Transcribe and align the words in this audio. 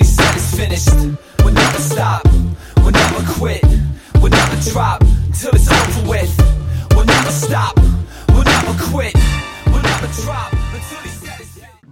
it's 0.00 0.56
finished. 0.56 0.90
We'll 1.44 1.54
never 1.54 1.78
stop, 1.78 2.24
we'll 2.78 2.92
never 2.92 3.32
quit, 3.32 3.62
we'll 4.20 4.30
never 4.30 4.70
drop 4.70 5.00
till 5.34 5.54
it's 5.54 5.70
over 5.70 6.08
with. 6.08 6.32
We'll 6.94 7.04
never 7.04 7.30
stop, 7.30 7.76
we'll 8.28 8.44
never 8.44 8.74
quit, 8.90 9.14
we'll 9.66 9.82
never 9.82 10.06
drop. 10.22 10.52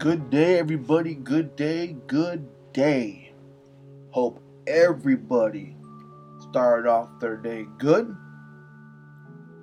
Good 0.01 0.31
day, 0.31 0.59
everybody. 0.59 1.15
Good 1.15 1.57
day. 1.57 1.95
Good 2.07 2.49
day. 2.73 3.35
Hope 4.13 4.43
everybody 4.67 5.77
started 6.49 6.89
off 6.89 7.21
their 7.21 7.37
day 7.37 7.67
good. 7.77 8.17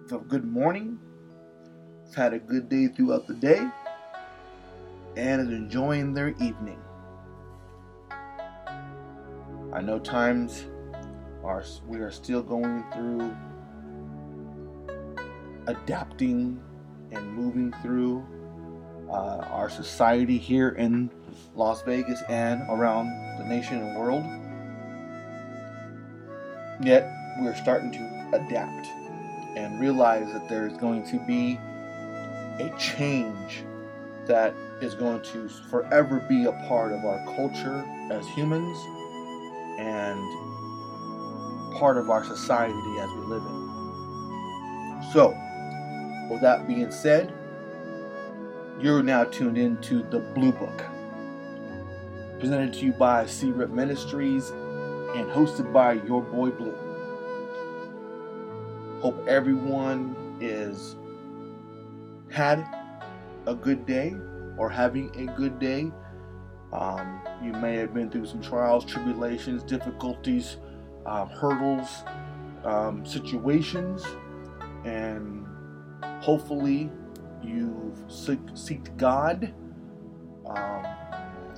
So, 0.05 0.19
good 0.19 0.45
morning. 0.45 0.99
Had 2.15 2.33
a 2.33 2.39
good 2.39 2.69
day 2.69 2.87
throughout 2.87 3.25
the 3.25 3.33
day 3.33 3.67
and 5.15 5.41
is 5.41 5.49
enjoying 5.49 6.13
their 6.13 6.29
evening. 6.39 6.79
I 9.73 9.81
know 9.81 9.99
times 9.99 10.65
are 11.43 11.63
we 11.85 11.99
are 11.99 12.11
still 12.11 12.41
going 12.41 12.85
through 12.93 13.35
adapting 15.67 16.61
and 17.11 17.33
moving 17.33 17.73
through 17.81 18.25
uh, 19.09 19.45
our 19.51 19.69
society 19.69 20.37
here 20.37 20.69
in 20.69 21.09
Las 21.53 21.81
Vegas 21.83 22.21
and 22.29 22.61
around 22.69 23.07
the 23.39 23.45
nation 23.45 23.81
and 23.81 23.99
world. 23.99 24.23
Yet 26.81 27.11
we're 27.39 27.55
starting 27.55 27.91
to 27.91 28.29
adapt 28.33 28.87
and 29.57 29.79
realize 29.81 30.31
that 30.31 30.47
there 30.47 30.65
is 30.65 30.77
going 30.77 31.05
to 31.11 31.19
be 31.25 31.59
a 32.63 32.73
change 32.79 33.63
that 34.27 34.53
is 34.81 34.93
going 34.93 35.21
to 35.23 35.49
forever 35.69 36.25
be 36.29 36.45
a 36.45 36.51
part 36.67 36.93
of 36.93 37.03
our 37.03 37.23
culture 37.35 37.83
as 38.11 38.25
humans 38.29 38.77
and 39.77 40.19
part 41.77 41.97
of 41.97 42.09
our 42.09 42.23
society 42.23 42.99
as 42.99 43.09
we 43.11 43.25
live 43.25 43.43
in. 43.43 43.67
So, 45.13 45.29
with 46.29 46.41
that 46.41 46.67
being 46.67 46.91
said, 46.91 47.33
you're 48.79 49.03
now 49.03 49.23
tuned 49.23 49.57
into 49.57 50.03
the 50.09 50.19
Blue 50.35 50.51
Book, 50.51 50.83
presented 52.39 52.73
to 52.73 52.85
you 52.85 52.93
by 52.93 53.25
SeeRIP 53.25 53.71
Ministries 53.71 54.49
and 54.49 55.29
hosted 55.29 55.71
by 55.71 55.93
your 55.93 56.21
boy 56.21 56.49
Blue. 56.51 56.75
Hope 59.01 59.27
everyone 59.27 60.37
is 60.41 60.95
had 62.29 62.67
a 63.45 63.55
good 63.55 63.85
day 63.85 64.15
or 64.57 64.69
having 64.69 65.09
a 65.15 65.31
good 65.37 65.59
day. 65.59 65.91
Um, 66.73 67.21
you 67.41 67.53
may 67.53 67.75
have 67.77 67.93
been 67.93 68.09
through 68.09 68.25
some 68.25 68.41
trials, 68.41 68.83
tribulations, 68.83 69.63
difficulties, 69.63 70.57
um, 71.05 71.29
hurdles, 71.29 72.03
um, 72.65 73.05
situations, 73.05 74.05
and 74.83 75.45
hopefully 76.21 76.91
you've 77.41 77.97
seek, 78.09 78.39
seeked 78.47 78.97
God, 78.97 79.53
um, 80.45 80.85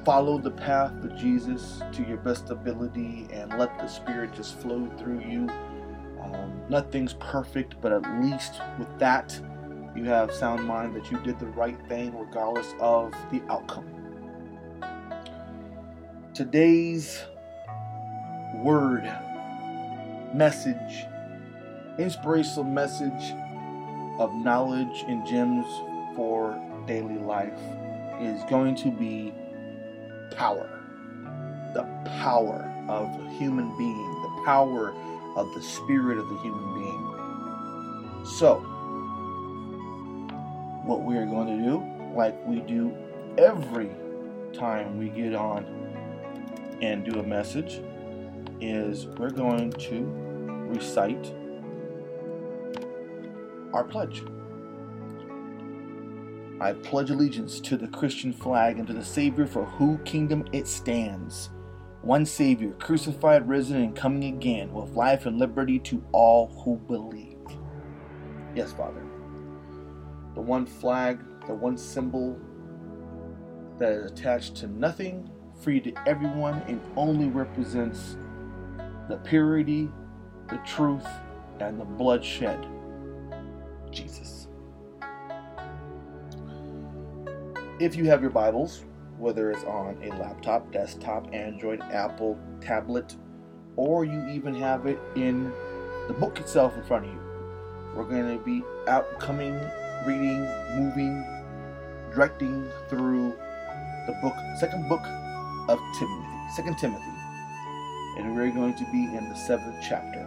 follow 0.06 0.38
the 0.38 0.52
path 0.52 0.94
of 1.04 1.16
Jesus 1.18 1.82
to 1.92 2.04
your 2.04 2.18
best 2.18 2.52
ability, 2.52 3.28
and 3.32 3.58
let 3.58 3.78
the 3.80 3.88
Spirit 3.88 4.34
just 4.34 4.60
flow 4.60 4.90
through 4.98 5.22
you. 5.22 5.50
Um, 6.22 6.62
nothing's 6.70 7.14
perfect, 7.16 7.82
but 7.82 7.92
at 7.92 8.22
least 8.22 8.62
with 8.78 9.00
that, 9.00 9.40
you 9.96 10.04
have 10.04 10.32
sound 10.32 10.66
mind 10.66 10.96
that 10.96 11.10
you 11.10 11.20
did 11.22 11.40
the 11.40 11.48
right 11.48 11.78
thing 11.88 12.16
regardless 12.16 12.76
of 12.80 13.12
the 13.32 13.42
outcome. 13.50 13.99
Today's 16.40 17.22
word, 18.54 19.04
message, 20.34 21.06
inspirational 21.98 22.64
message 22.64 23.34
of 24.20 24.34
knowledge 24.34 25.04
and 25.10 25.28
gems 25.28 25.66
for 26.16 26.58
daily 26.88 27.18
life 27.18 27.60
is 28.22 28.42
going 28.50 28.74
to 28.76 28.90
be 28.90 29.34
power. 30.38 30.70
The 31.74 31.84
power 32.22 32.74
of 32.88 33.08
a 33.20 33.30
human 33.32 33.78
being, 33.78 34.22
the 34.22 34.44
power 34.46 34.94
of 35.36 35.54
the 35.56 35.62
spirit 35.62 36.18
of 36.18 36.30
the 36.30 36.38
human 36.38 36.74
being. 36.74 38.26
So, 38.38 38.62
what 40.86 41.02
we 41.02 41.18
are 41.18 41.26
going 41.26 41.58
to 41.58 41.66
do, 41.66 41.84
like 42.16 42.34
we 42.48 42.62
do 42.62 42.96
every 43.38 43.90
time 44.54 44.98
we 44.98 45.10
get 45.10 45.36
on 45.36 45.79
and 46.82 47.06
do 47.06 47.20
a 47.20 47.24
message, 47.24 47.82
is 48.62 49.08
we're 49.18 49.30
going 49.30 49.72
to 49.72 50.04
recite 50.70 51.34
our 53.74 53.84
pledge. 53.84 54.24
I 56.62 56.74
pledge 56.74 57.10
allegiance 57.10 57.62
to 57.62 57.78
the 57.78 57.88
Christian 57.88 58.34
flag 58.34 58.80
and 58.80 58.88
to 58.88 58.94
the 58.94 59.06
Savior 59.06 59.46
for 59.48 59.64
whose 59.64 60.00
kingdom 60.04 60.46
it 60.52 60.68
stands. 60.68 61.50
One 62.02 62.26
Savior, 62.26 62.72
crucified, 62.74 63.48
risen, 63.48 63.82
and 63.82 63.96
coming 63.96 64.36
again, 64.36 64.74
with 64.74 64.92
life 64.92 65.26
and 65.26 65.38
liberty 65.38 65.80
to 65.80 66.04
all 66.12 66.48
who 66.48 66.78
believe. 66.78 67.38
Yes, 68.56 68.74
Father. 68.74 69.04
The 70.36 70.42
one 70.42 70.66
flag, 70.66 71.20
the 71.48 71.54
one 71.54 71.78
symbol 71.78 72.38
that 73.78 73.92
is 73.92 74.12
attached 74.12 74.56
to 74.58 74.68
nothing, 74.68 75.30
free 75.60 75.80
to 75.82 75.94
everyone, 76.08 76.62
and 76.68 76.82
only 76.96 77.28
represents 77.28 78.18
the 79.10 79.18
purity, 79.18 79.90
the 80.50 80.58
truth, 80.66 81.06
and 81.60 81.80
the 81.80 81.86
bloodshed. 81.86 82.66
Jesus. 83.92 84.48
If 87.80 87.96
you 87.96 88.06
have 88.06 88.22
your 88.22 88.30
Bibles, 88.30 88.86
whether 89.18 89.52
it's 89.52 89.64
on 89.64 89.98
a 90.04 90.10
laptop, 90.18 90.72
desktop, 90.72 91.34
Android, 91.34 91.82
Apple, 91.82 92.38
tablet, 92.62 93.16
or 93.76 94.06
you 94.06 94.28
even 94.30 94.54
have 94.56 94.86
it 94.86 95.00
in 95.16 95.52
the 96.08 96.14
book 96.14 96.40
itself 96.40 96.76
in 96.76 96.84
front 96.84 97.06
of 97.06 97.12
you, 97.12 97.20
we're 97.96 98.06
going 98.06 98.38
to 98.38 98.44
be 98.44 98.64
outcoming, 98.88 99.60
reading, 100.06 100.42
moving, 100.76 101.26
directing 102.12 102.70
through 102.88 103.34
the 104.08 104.14
book, 104.22 104.36
second 104.58 104.88
book 104.88 105.02
of 105.70 105.80
Timothy, 105.94 106.28
Second 106.56 106.80
Timothy, 106.80 107.14
and 108.18 108.36
we're 108.36 108.50
going 108.50 108.74
to 108.74 108.84
be 108.86 109.04
in 109.04 109.30
the 109.30 109.36
seventh 109.36 109.76
chapter. 109.88 110.26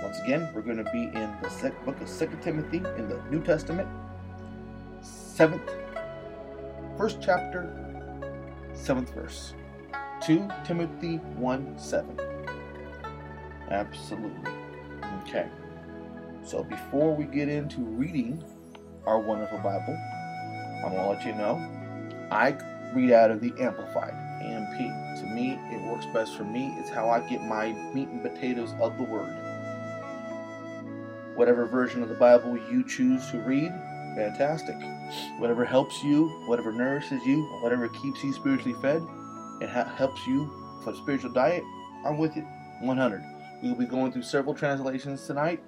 Once 0.00 0.20
again, 0.20 0.48
we're 0.54 0.62
going 0.62 0.76
to 0.76 0.88
be 0.92 1.06
in 1.06 1.36
the 1.42 1.72
book 1.84 2.00
of 2.00 2.08
Second 2.08 2.40
Timothy 2.40 2.76
in 2.96 3.08
the 3.08 3.20
New 3.32 3.42
Testament, 3.42 3.88
seventh, 5.02 5.68
first 6.96 7.18
chapter, 7.20 7.68
seventh 8.74 9.12
verse. 9.12 9.54
2 10.24 10.48
Timothy 10.64 11.16
1 11.16 11.76
7. 11.76 12.20
Absolutely. 13.72 14.52
Okay. 15.22 15.48
So 16.44 16.62
before 16.62 17.12
we 17.12 17.24
get 17.24 17.48
into 17.48 17.80
reading 17.80 18.44
our 19.04 19.18
wonderful 19.18 19.58
Bible, 19.58 19.98
I'm 20.84 20.92
going 20.92 21.02
to 21.02 21.08
let 21.08 21.26
you 21.26 21.34
know 21.34 21.56
I 22.30 22.56
read 22.94 23.10
out 23.10 23.32
of 23.32 23.40
the 23.40 23.52
Amplified 23.60 24.27
AMP. 24.42 24.78
To 25.20 25.26
me, 25.26 25.58
it 25.70 25.80
works 25.82 26.06
best 26.06 26.36
for 26.36 26.44
me. 26.44 26.74
It's 26.78 26.90
how 26.90 27.08
I 27.08 27.20
get 27.28 27.42
my 27.42 27.72
meat 27.92 28.08
and 28.08 28.22
potatoes 28.22 28.72
of 28.80 28.96
the 28.96 29.04
Word 29.04 29.34
whatever 31.38 31.66
version 31.66 32.02
of 32.02 32.08
the 32.08 32.16
Bible 32.16 32.58
you 32.68 32.82
choose 32.82 33.30
to 33.30 33.38
read, 33.38 33.72
fantastic. 34.16 34.74
Whatever 35.38 35.64
helps 35.64 36.02
you, 36.02 36.28
whatever 36.48 36.72
nourishes 36.72 37.24
you, 37.24 37.44
whatever 37.62 37.88
keeps 37.88 38.24
you 38.24 38.32
spiritually 38.32 38.76
fed, 38.82 39.00
and 39.60 39.70
ha- 39.70 39.84
helps 39.84 40.26
you 40.26 40.50
for 40.82 40.90
the 40.90 40.98
spiritual 40.98 41.30
diet, 41.30 41.62
I'm 42.04 42.18
with 42.18 42.34
you 42.34 42.42
100. 42.80 43.22
We 43.62 43.68
will 43.68 43.76
be 43.78 43.86
going 43.86 44.10
through 44.10 44.22
several 44.22 44.52
translations 44.52 45.24
tonight, 45.28 45.62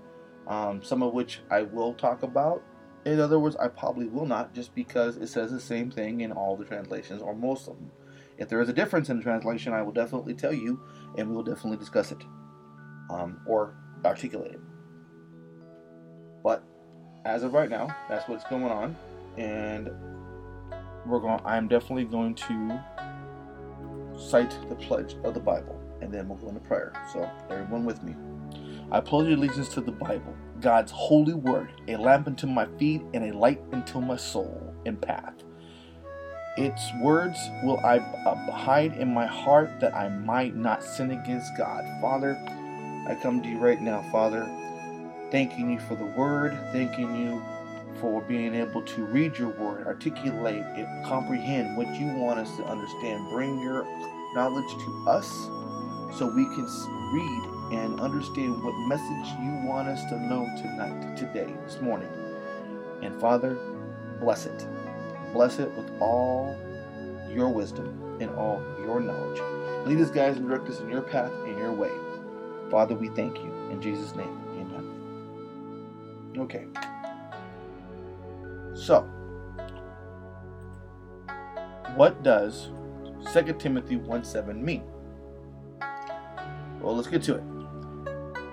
um, 0.49 0.83
some 0.83 1.05
of 1.05 1.15
which 1.15 1.39
I 1.53 1.63
will 1.63 1.95
talk 1.95 2.25
about. 2.25 2.65
In 3.05 3.21
other 3.21 3.39
words, 3.39 3.55
I 3.55 3.69
probably 3.69 4.07
will 4.07 4.27
not, 4.27 4.53
just 4.53 4.75
because 4.75 5.19
it 5.19 5.29
says 5.29 5.53
the 5.53 5.61
same 5.61 5.89
thing 5.89 6.23
in 6.23 6.33
all 6.33 6.57
the 6.57 6.65
translations, 6.65 7.23
or 7.23 7.33
most 7.33 7.69
of 7.69 7.77
them. 7.77 7.93
If 8.41 8.49
there 8.49 8.61
is 8.63 8.71
a 8.71 8.73
difference 8.73 9.11
in 9.11 9.19
the 9.19 9.23
translation, 9.23 9.75
I 9.75 9.83
will 9.83 9.93
definitely 9.93 10.35
tell 10.35 10.53
you, 10.53 10.81
and 11.19 11.29
we 11.29 11.37
will 11.37 11.45
definitely 11.45 11.77
discuss 11.77 12.11
it 12.11 12.25
um, 13.11 13.39
or 13.47 13.75
articulate 14.05 14.53
it. 14.53 14.61
But 16.43 16.65
as 17.27 17.43
of 17.43 17.53
right 17.53 17.69
now, 17.69 17.95
that's 18.09 18.27
what's 18.29 18.45
going 18.45 18.65
on, 18.65 18.97
and 19.37 19.91
we're 21.05 21.21
going. 21.21 21.39
I'm 21.45 21.69
definitely 21.69 22.05
going 22.05 22.35
to 22.37 22.81
cite 24.19 24.57
the 24.71 24.75
pledge 24.75 25.17
of 25.23 25.35
the 25.35 25.41
Bible, 25.41 25.79
and 26.01 26.13
then 26.13 26.27
we'll 26.27 26.39
go 26.39 26.49
into 26.49 26.61
prayer. 26.61 26.95
So 27.13 27.31
everyone 27.51 27.85
with 27.85 28.03
me. 28.03 28.15
I 28.91 29.01
pledge 29.01 29.29
allegiance 29.29 29.69
to 29.75 29.83
the 29.83 29.93
Bible, 29.93 30.35
God's 30.61 30.91
holy 30.91 31.35
word, 31.35 31.73
a 31.89 31.97
lamp 31.97 32.27
unto 32.27 32.47
my 32.47 32.67
feet 32.79 33.03
and 33.13 33.25
a 33.25 33.37
light 33.37 33.61
unto 33.73 34.01
my 34.01 34.17
soul 34.17 34.75
and 34.87 35.01
path. 35.01 35.35
Its 36.57 36.93
words 36.95 37.51
will 37.63 37.79
I 37.85 37.99
hide 38.53 38.95
in 38.95 39.13
my 39.15 39.27
heart 39.27 39.71
that 39.81 39.95
I 39.95 40.09
might 40.09 40.57
not 40.57 40.83
sin 40.83 41.13
against 41.13 41.57
God. 41.57 41.85
Father, 42.01 42.39
I 43.09 43.17
come 43.23 43.43
to 43.43 43.49
you 43.49 43.59
right 43.59 43.81
now, 43.81 44.03
Father, 44.11 44.49
thanking 45.31 45.71
you 45.71 45.79
for 45.81 45.95
the 45.95 46.07
word, 46.07 46.59
thanking 46.73 47.17
you 47.17 47.43
for 48.01 48.21
being 48.23 48.55
able 48.55 48.83
to 48.83 49.05
read 49.07 49.39
your 49.39 49.51
word, 49.51 49.87
articulate 49.87 50.65
it, 50.77 51.05
comprehend 51.07 51.77
what 51.77 51.89
you 51.95 52.07
want 52.15 52.41
us 52.41 52.57
to 52.57 52.65
understand. 52.65 53.31
Bring 53.31 53.61
your 53.61 53.85
knowledge 54.35 54.71
to 54.71 55.05
us 55.09 55.29
so 56.19 56.27
we 56.35 56.45
can 56.45 56.67
read 57.13 57.79
and 57.79 58.01
understand 58.01 58.63
what 58.63 58.75
message 58.89 59.39
you 59.41 59.53
want 59.65 59.89
us 59.89 60.05
to 60.07 60.19
know 60.19 60.45
tonight, 60.61 61.17
today, 61.17 61.53
this 61.65 61.81
morning. 61.81 62.09
And 63.03 63.19
Father, 63.21 63.57
bless 64.21 64.47
it. 64.47 64.67
Bless 65.33 65.59
it 65.59 65.71
with 65.77 65.91
all 66.01 66.57
your 67.33 67.49
wisdom 67.49 68.19
and 68.21 68.31
all 68.31 68.63
your 68.81 69.01
knowledge. 69.01 69.41
Lead 69.87 70.01
us, 70.01 70.11
guys, 70.11 70.37
and 70.37 70.49
direct 70.49 70.69
us 70.69 70.81
in 70.81 70.89
your 70.89 71.03
path 71.03 71.33
and 71.47 71.57
your 71.59 71.73
way. 71.73 71.91
Father, 72.71 72.95
we 72.95 73.09
thank 73.09 73.39
you. 73.39 73.53
In 73.71 73.81
Jesus' 73.81 74.15
name, 74.15 74.39
amen. 74.59 74.85
Okay. 76.39 76.67
So, 78.75 79.03
what 81.97 82.23
does 82.23 82.71
2 83.33 83.55
Timothy 83.59 83.97
1 83.97 84.25
7 84.25 84.65
mean? 84.65 84.83
Well, 86.81 86.97
let's 86.97 87.09
get 87.09 87.23
to 87.25 87.37
it. 87.37 87.43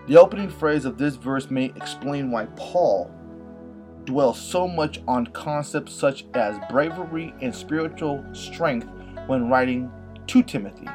The 0.07 0.17
opening 0.17 0.49
phrase 0.49 0.85
of 0.85 0.97
this 0.97 1.15
verse 1.15 1.49
may 1.49 1.65
explain 1.75 2.31
why 2.31 2.45
Paul 2.55 3.11
dwells 4.07 4.41
so 4.41 4.67
much 4.67 5.01
on 5.07 5.27
concepts 5.27 5.93
such 5.93 6.25
as 6.33 6.57
bravery 6.71 7.35
and 7.41 7.53
spiritual 7.53 8.25
strength 8.33 8.87
when 9.27 9.49
writing 9.49 9.91
to 10.25 10.41
Timothy. 10.41 10.87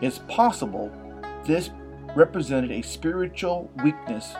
It's 0.00 0.20
possible 0.28 0.90
this 1.44 1.70
represented 2.14 2.70
a 2.70 2.80
spiritual 2.82 3.70
weakness 3.84 4.34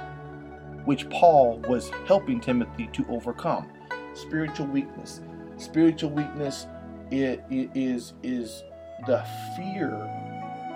which 0.84 1.10
Paul 1.10 1.58
was 1.68 1.90
helping 2.06 2.40
Timothy 2.40 2.88
to 2.92 3.04
overcome. 3.08 3.68
Spiritual 4.14 4.66
weakness. 4.66 5.20
Spiritual 5.56 6.10
weakness 6.10 6.66
is, 7.10 8.12
is 8.22 8.62
the 9.06 9.26
fear 9.56 9.90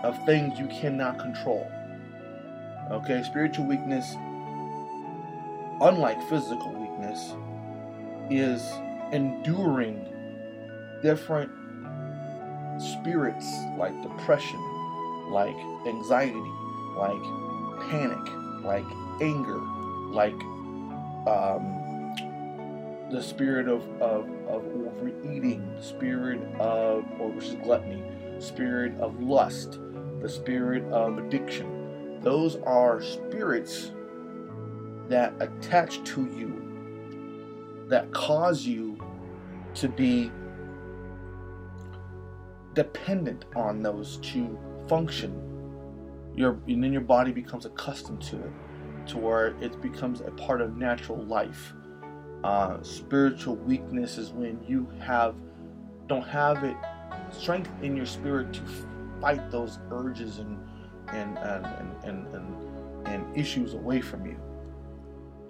of 0.02 0.18
things 0.26 0.58
you 0.58 0.66
cannot 0.66 1.18
control. 1.20 1.70
Okay, 2.90 3.22
spiritual 3.22 3.66
weakness, 3.66 4.14
unlike 5.80 6.20
physical 6.28 6.72
weakness, 6.72 6.89
is 8.30 8.62
enduring 9.12 10.06
different 11.02 11.50
spirits 12.80 13.46
like 13.76 14.00
depression, 14.02 14.60
like 15.30 15.56
anxiety, 15.86 16.52
like 16.96 17.22
panic, 17.90 18.18
like 18.62 18.84
anger, 19.20 19.60
like 20.10 20.40
um, 21.26 21.80
the 23.10 23.22
spirit 23.22 23.68
of, 23.68 23.82
of, 24.00 24.28
of 24.48 24.64
overeating, 24.64 25.76
spirit 25.80 26.40
of, 26.58 27.04
or 27.18 27.28
which 27.30 27.46
is 27.46 27.54
gluttony, 27.56 28.02
spirit 28.38 28.98
of 29.00 29.20
lust, 29.20 29.78
the 30.20 30.28
spirit 30.28 30.84
of 30.92 31.18
addiction. 31.18 32.20
Those 32.22 32.56
are 32.64 33.02
spirits 33.02 33.92
that 35.08 35.34
attach 35.40 36.02
to 36.04 36.22
you, 36.36 36.69
that 37.90 38.10
cause 38.12 38.64
you 38.64 38.98
to 39.74 39.88
be 39.88 40.30
dependent 42.74 43.44
on 43.54 43.82
those 43.82 44.18
to 44.18 44.58
function. 44.88 45.46
Your, 46.36 46.58
and 46.68 46.82
then 46.82 46.92
your 46.92 47.02
body 47.02 47.32
becomes 47.32 47.66
accustomed 47.66 48.22
to 48.22 48.36
it, 48.36 48.52
to 49.08 49.18
where 49.18 49.48
it 49.60 49.80
becomes 49.82 50.20
a 50.20 50.30
part 50.30 50.60
of 50.60 50.76
natural 50.76 51.22
life. 51.24 51.74
Uh, 52.44 52.80
spiritual 52.82 53.56
weakness 53.56 54.16
is 54.16 54.30
when 54.30 54.62
you 54.66 54.88
have 55.00 55.34
don't 56.06 56.26
have 56.26 56.64
it 56.64 56.76
strength 57.30 57.70
in 57.82 57.96
your 57.96 58.06
spirit 58.06 58.52
to 58.52 58.62
fight 59.20 59.50
those 59.50 59.78
urges 59.90 60.38
and 60.38 60.58
and 61.08 61.36
and 61.38 61.66
and, 61.66 62.04
and, 62.04 62.34
and, 62.34 63.06
and 63.08 63.36
issues 63.36 63.74
away 63.74 64.00
from 64.00 64.24
you. 64.24 64.40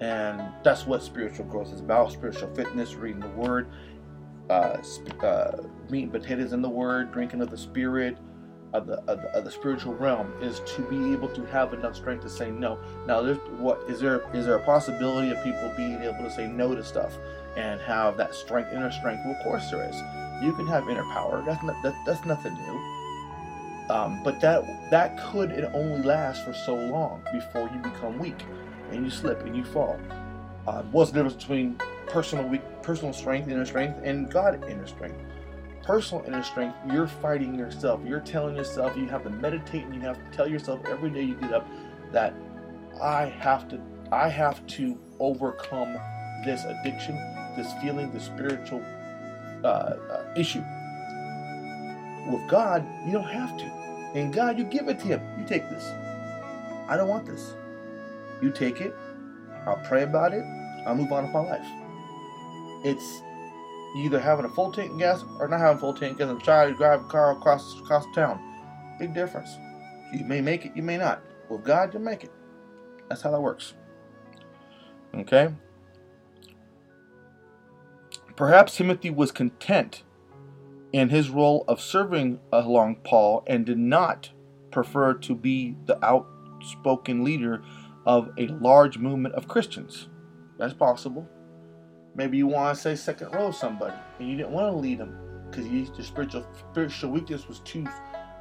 And 0.01 0.41
that's 0.63 0.87
what 0.87 1.03
spiritual 1.03 1.45
growth 1.47 1.73
is 1.73 1.81
about. 1.81 2.13
Spiritual 2.13 2.55
fitness, 2.55 2.95
reading 2.95 3.21
the 3.21 3.29
Word, 3.29 3.69
uh, 4.49 4.79
uh, 5.23 5.63
meat 5.91 6.05
and 6.05 6.13
potatoes 6.13 6.53
in 6.53 6.63
the 6.63 6.71
Word, 6.71 7.13
drinking 7.13 7.43
of 7.43 7.51
the 7.51 7.59
Spirit, 7.59 8.17
of 8.73 8.87
the, 8.87 8.99
of 9.05 9.21
the, 9.21 9.29
of 9.37 9.45
the 9.45 9.51
spiritual 9.51 9.95
realm 9.95 10.33
is 10.41 10.61
to 10.61 10.83
be 10.83 11.13
able 11.13 11.29
to 11.29 11.45
have 11.47 11.75
enough 11.75 11.97
strength 11.97 12.23
to 12.23 12.31
say 12.31 12.51
no. 12.51 12.79
Now, 13.07 13.21
there's 13.21 13.39
what 13.59 13.83
is 13.89 14.01
there 14.01 14.23
is 14.35 14.47
there 14.47 14.57
a 14.57 14.65
possibility 14.65 15.31
of 15.31 15.43
people 15.43 15.73
being 15.77 16.01
able 16.03 16.19
to 16.19 16.31
say 16.31 16.47
no 16.47 16.75
to 16.75 16.85
stuff 16.85 17.17
and 17.57 17.81
have 17.81 18.17
that 18.19 18.35
strength, 18.35 18.73
inner 18.73 18.93
strength? 18.93 19.23
Well, 19.25 19.35
of 19.37 19.43
course 19.43 19.71
there 19.71 19.89
is. 19.89 19.97
You 20.43 20.53
can 20.55 20.67
have 20.69 20.89
inner 20.89 21.05
power. 21.13 21.43
That's 21.45 21.63
not 21.65 21.83
that, 21.83 21.95
that's 22.07 22.25
nothing 22.25 22.55
new. 22.55 23.95
Um, 23.95 24.23
but 24.23 24.41
that 24.41 24.91
that 24.91 25.19
could 25.19 25.51
and 25.51 25.67
only 25.75 26.03
last 26.03 26.45
for 26.45 26.55
so 26.55 26.75
long 26.75 27.23
before 27.33 27.69
you 27.75 27.81
become 27.81 28.19
weak 28.19 28.45
and 28.93 29.05
you 29.05 29.11
slip 29.11 29.43
and 29.43 29.57
you 29.57 29.65
fall. 29.65 29.99
Uh, 30.67 30.83
what's 30.91 31.11
the 31.11 31.23
difference 31.23 31.43
between 31.43 31.81
personal 32.07 32.47
weak, 32.47 32.63
personal 32.83 33.13
strength, 33.13 33.49
inner 33.49 33.65
strength, 33.65 34.01
and 34.03 34.31
God 34.31 34.65
inner 34.69 34.87
strength? 34.87 35.17
personal 35.83 36.25
inner 36.25 36.43
strength, 36.43 36.77
you're 36.93 37.09
fighting 37.09 37.55
yourself. 37.55 38.01
You're 38.05 38.21
telling 38.21 38.55
yourself, 38.55 38.97
you 38.97 39.07
have 39.09 39.25
to 39.25 39.31
meditate 39.31 39.85
and 39.85 39.95
you 39.95 40.01
have 40.03 40.19
to 40.19 40.37
tell 40.37 40.49
yourself 40.49 40.81
every 40.87 41.11
day 41.11 41.23
you 41.23 41.35
get 41.35 41.53
up 41.53 41.67
that 42.13 42.33
I 43.03 43.25
have 43.25 43.69
to 43.71 43.81
I 44.13 44.29
have 44.29 44.67
to 44.69 44.99
overcome 45.19 45.97
this 46.45 46.65
addiction, 46.65 47.17
this 47.57 47.73
feeling, 47.81 48.13
this 48.13 48.25
spiritual 48.25 48.85
uh, 49.65 49.67
uh, 49.67 50.33
issue. 50.37 50.63
With 52.31 52.49
God, 52.49 52.87
you 53.07 53.13
don't 53.13 53.25
have 53.25 53.57
to. 53.59 53.65
And 54.15 54.33
God, 54.33 54.59
you 54.59 54.65
give 54.65 54.89
it 54.89 54.99
to 55.01 55.07
Him. 55.07 55.21
You 55.39 55.45
take 55.45 55.69
this. 55.71 55.85
I 56.89 56.97
don't 56.97 57.09
want 57.09 57.27
this. 57.27 57.55
You 58.43 58.51
take 58.51 58.81
it. 58.81 58.95
I'll 59.67 59.83
pray 59.87 60.03
about 60.03 60.33
it. 60.33 60.45
I'll 60.87 60.95
move 60.95 61.13
on 61.13 61.25
with 61.25 61.33
my 61.33 61.41
life. 61.41 61.67
It's 62.85 63.23
either 63.97 64.19
having 64.21 64.45
a 64.45 64.49
full 64.49 64.73
tank 64.73 64.93
of 64.93 64.99
gas 64.99 65.25
or 65.39 65.49
not 65.49 65.61
having 65.61 65.79
full 65.79 65.95
tank 65.95 66.19
gas 66.19 66.29
and 66.29 66.43
try 66.43 66.67
to 66.67 66.75
drive 66.75 67.03
a 67.03 67.09
car 67.09 67.33
across 67.33 67.79
across 67.81 68.05
town. 68.15 68.41
Big 68.99 69.15
difference. 69.15 69.51
You 70.13 70.25
may 70.25 70.41
make 70.41 70.65
it, 70.65 70.73
you 70.75 70.83
may 70.83 70.97
not. 70.97 71.23
With 71.49 71.65
God, 71.65 71.93
you'll 71.93 72.03
make 72.03 72.25
it. 72.25 72.33
That's 73.09 73.23
how 73.23 73.31
that 73.33 73.41
works. 73.41 73.75
Okay? 75.15 75.53
Perhaps 78.37 78.77
Timothy 78.77 79.11
was 79.11 79.33
content 79.33 80.03
in 80.93 81.09
his 81.09 81.31
role 81.31 81.65
of 81.69 81.81
serving 81.81 82.41
along 82.53 82.97
Paul 83.05 83.43
and 83.47 83.67
did 83.67 83.79
not 83.79 84.31
prefer 84.71 85.15
to 85.15 85.35
be 85.35 85.77
the 85.87 86.03
outspoken 86.05 87.23
leader 87.25 87.63
of 88.07 88.31
a 88.39 88.49
large 88.49 88.99
movement 88.99 89.35
of 89.35 89.49
Christians. 89.49 90.09
That's 90.59 90.75
possible. 90.75 91.29
Maybe 92.15 92.39
you 92.39 92.47
want 92.47 92.75
to 92.75 92.81
say 92.81 92.95
second 92.97 93.33
row 93.33 93.51
somebody, 93.51 93.97
and 94.19 94.29
you 94.29 94.37
didn't 94.37 94.53
want 94.53 94.73
to 94.73 94.77
lead 94.77 94.99
them 94.99 95.17
because 95.51 95.67
your 95.67 95.87
spiritual 96.05 96.47
spiritual 96.71 97.11
weakness 97.11 97.49
was 97.49 97.61
too 97.61 97.87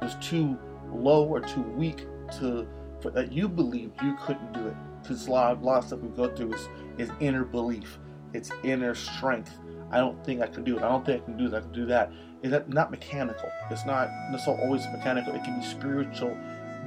was 0.02 0.16
too 0.20 0.58
low 0.92 1.24
or 1.24 1.40
too 1.40 1.62
weak 1.62 2.06
to 2.38 2.66
for, 3.00 3.10
that 3.10 3.32
you 3.32 3.48
believed 3.48 4.00
you 4.02 4.16
couldn't 4.20 4.52
do 4.52 4.66
it. 4.66 4.76
Because 5.02 5.26
a 5.26 5.30
lot, 5.30 5.56
a 5.56 5.60
lot 5.60 5.78
of 5.78 5.84
stuff 5.84 6.00
we 6.00 6.08
go 6.08 6.34
through 6.34 6.54
is 6.54 6.68
is 6.98 7.10
inner 7.20 7.44
belief, 7.44 7.98
it's 8.32 8.50
inner 8.62 8.94
strength. 8.94 9.58
I 9.90 9.98
don't 9.98 10.22
think 10.24 10.40
I 10.40 10.46
can 10.46 10.62
do 10.62 10.76
it. 10.76 10.82
I 10.82 10.88
don't 10.88 11.04
think 11.04 11.22
I 11.22 11.24
can 11.24 11.36
do 11.36 11.48
that. 11.48 11.56
I 11.56 11.60
can 11.60 11.72
do 11.72 11.86
that. 11.86 12.12
Is 12.42 12.50
that 12.52 12.68
not 12.68 12.90
mechanical? 12.90 13.50
It's 13.70 13.84
not. 13.84 14.08
Not 14.30 14.46
always 14.46 14.86
mechanical. 14.92 15.34
It 15.34 15.42
can 15.44 15.58
be 15.58 15.66
spiritual 15.66 16.36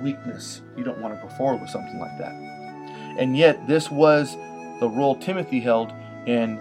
weakness. 0.01 0.61
You 0.77 0.83
don't 0.83 0.99
want 0.99 1.13
to 1.13 1.21
go 1.21 1.33
forward 1.35 1.61
with 1.61 1.69
something 1.69 1.99
like 1.99 2.17
that. 2.17 2.52
And 3.17 3.37
yet, 3.37 3.67
this 3.67 3.91
was 3.91 4.37
the 4.79 4.89
role 4.89 5.15
Timothy 5.15 5.59
held 5.59 5.93
in 6.25 6.59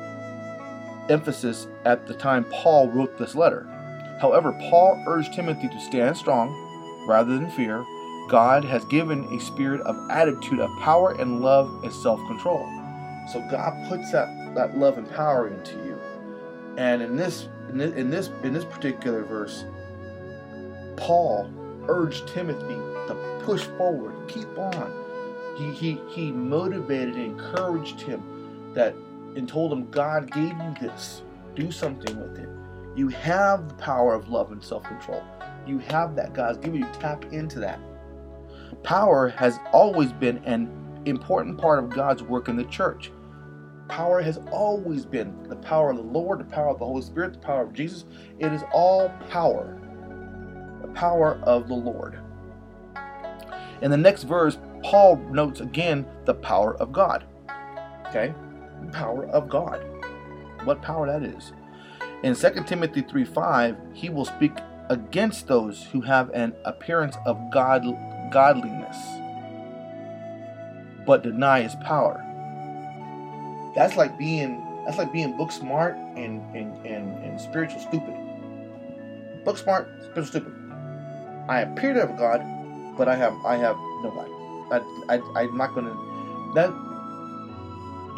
emphasis 1.09 1.67
at 1.85 2.07
the 2.07 2.15
time 2.15 2.45
Paul 2.45 2.89
wrote 2.89 3.19
this 3.19 3.35
letter. 3.35 3.67
However, 4.21 4.53
Paul 4.71 5.03
urged 5.07 5.35
Timothy 5.35 5.69
to 5.69 5.81
stand 5.81 6.17
strong 6.17 6.55
rather 7.09 7.35
than 7.35 7.51
fear. 7.51 7.85
God 8.29 8.65
has 8.65 8.85
given 8.87 9.25
a 9.25 9.41
spirit 9.41 9.81
of 9.83 9.97
attitude 10.11 10.61
of 10.61 10.71
power 10.81 11.21
and 11.21 11.41
love 11.41 11.83
and 11.83 11.93
self 11.93 12.21
control. 12.29 12.65
So 13.33 13.41
God 13.51 13.89
puts 13.89 14.13
that, 14.13 14.55
that 14.55 14.79
love 14.79 14.99
and 14.99 15.11
power 15.11 15.49
into 15.49 15.75
you. 15.85 16.01
And 16.77 17.03
in 17.03 17.17
this, 17.17 17.49
in 17.69 17.79
this 17.79 17.95
in 17.95 18.11
this 18.11 18.31
in 18.43 18.53
this 18.53 18.65
particular 18.65 19.25
verse, 19.25 19.65
Paul 20.97 21.51
urged 21.89 22.29
Timothy 22.29 22.77
to 23.09 23.41
push 23.45 23.63
forward, 23.77 24.15
keep 24.29 24.57
on. 24.57 25.02
He, 25.63 25.73
he, 25.73 26.01
he 26.09 26.33
motivated 26.33 27.15
and 27.15 27.39
encouraged 27.39 28.01
him 28.01 28.73
that 28.75 28.95
and 29.37 29.49
told 29.49 29.73
him, 29.73 29.89
God 29.91 30.31
gave 30.31 30.51
you 30.51 30.75
this. 30.81 31.23
Do 31.55 31.71
something 31.71 32.19
with 32.21 32.39
it. 32.39 32.49
You 32.97 33.09
have 33.09 33.69
the 33.69 33.75
power 33.75 34.15
of 34.15 34.29
love 34.29 34.53
and 34.53 34.63
self 34.63 34.83
control. 34.85 35.23
You 35.67 35.79
have 35.79 36.17
that. 36.17 36.35
God's 36.35 36.59
given 36.59 36.81
you. 36.81 36.87
Tap 36.95 37.25
into 37.33 37.61
that. 37.61 37.79
Power 38.83 39.29
has 39.29 39.59
always 39.73 40.13
been 40.13 40.39
an 40.45 40.71
important 41.05 41.59
part 41.59 41.79
of 41.79 41.91
God's 41.91 42.23
work 42.23 42.49
in 42.49 42.57
the 42.57 42.65
church. 42.65 43.11
Power 43.89 44.21
has 44.21 44.39
always 44.51 45.05
been 45.05 45.47
the 45.49 45.57
power 45.57 45.91
of 45.91 45.97
the 45.97 46.03
Lord, 46.03 46.41
the 46.41 46.45
power 46.45 46.69
of 46.71 46.79
the 46.79 46.87
Holy 46.87 47.03
Spirit, 47.03 47.35
the 47.35 47.39
power 47.39 47.63
of 47.63 47.73
Jesus. 47.73 48.05
It 48.39 48.53
is 48.53 48.63
all 48.73 49.11
power. 49.31 49.79
The 50.83 50.89
power 50.89 51.39
of 51.45 51.69
the 51.69 51.75
Lord. 51.75 52.19
In 53.83 53.91
the 53.91 53.97
next 53.97 54.25
verse, 54.25 54.59
Paul 54.83 55.17
notes 55.31 55.61
again 55.61 56.07
the 56.25 56.35
power 56.35 56.77
of 56.77 56.93
God. 56.93 57.25
Okay? 58.09 58.35
Power 58.93 59.27
of 59.27 59.49
God. 59.49 59.81
What 60.65 60.83
power 60.83 61.07
that 61.07 61.23
is. 61.23 61.53
In 62.23 62.35
2 62.35 62.65
Timothy 62.65 63.03
3 63.03 63.25
5, 63.25 63.77
he 63.93 64.09
will 64.09 64.25
speak 64.25 64.53
against 64.89 65.49
those 65.49 65.85
who 65.85 66.01
have 66.01 66.31
an 66.31 66.53
appearance 66.65 67.17
of 67.27 67.39
God, 67.51 67.85
godliness 68.31 68.97
but 71.07 71.23
deny 71.23 71.63
his 71.63 71.75
power. 71.77 72.25
That's 73.75 73.97
like 73.97 74.19
being 74.19 74.61
that's 74.85 74.99
like 74.99 75.13
being 75.13 75.37
book 75.37 75.53
smart 75.53 75.95
and 76.17 76.43
and, 76.55 76.75
and, 76.87 77.25
and 77.25 77.41
spiritual 77.41 77.81
stupid. 77.81 78.15
Book 79.45 79.59
smart, 79.59 79.89
spiritual 80.03 80.27
stupid. 80.27 80.53
I 81.49 81.61
appear 81.61 81.95
to 81.95 82.01
have 82.01 82.17
God, 82.17 82.43
but 82.97 83.09
I 83.09 83.17
have 83.17 83.35
I 83.45 83.57
have 83.57 83.77
no 84.03 84.13
God. 84.15 84.42
I, 84.73 84.81
I 85.09 85.43
I'm 85.43 85.57
not 85.57 85.75
gonna 85.75 85.97
that 86.55 86.73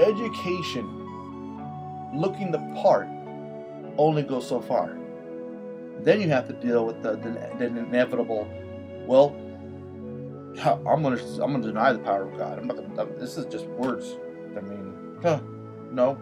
education 0.00 1.00
looking 2.14 2.50
the 2.50 2.58
part 2.82 3.08
only 3.99 4.23
goes 4.23 4.49
so 4.49 4.61
far. 4.61 4.96
Then 6.00 6.20
you 6.20 6.28
have 6.28 6.46
to 6.49 6.52
deal 6.54 6.84
with 6.84 7.02
the, 7.02 7.12
the, 7.12 7.30
the 7.58 7.66
inevitable. 7.66 8.49
Well, 9.06 9.37
I'm 10.64 11.02
gonna 11.02 11.20
I'm 11.42 11.52
gonna 11.52 11.62
deny 11.62 11.92
the 11.92 11.99
power 12.00 12.28
of 12.28 12.37
God. 12.37 12.58
I'm 12.58 12.66
not 12.66 12.76
gonna. 12.76 13.18
This 13.18 13.37
is 13.37 13.46
just 13.46 13.66
words. 13.66 14.16
I 14.56 14.61
mean, 14.61 15.18
huh, 15.23 15.40
no. 15.90 16.18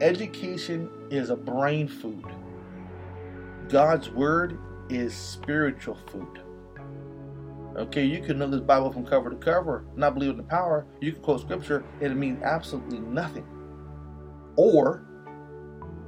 Education 0.00 0.88
is 1.10 1.30
a 1.30 1.36
brain 1.36 1.86
food. 1.86 2.24
God's 3.68 4.10
word 4.10 4.58
is 4.88 5.14
spiritual 5.14 5.96
food. 6.10 6.40
Okay, 7.80 8.04
you 8.04 8.20
can 8.20 8.38
know 8.38 8.46
this 8.46 8.60
Bible 8.60 8.92
from 8.92 9.06
cover 9.06 9.30
to 9.30 9.36
cover, 9.36 9.86
not 9.96 10.12
believe 10.12 10.32
in 10.32 10.36
the 10.36 10.42
power. 10.42 10.84
You 11.00 11.12
can 11.12 11.22
quote 11.22 11.40
scripture, 11.40 11.82
and 12.02 12.12
it 12.12 12.14
means 12.14 12.42
absolutely 12.42 12.98
nothing. 12.98 13.46
Or 14.56 15.06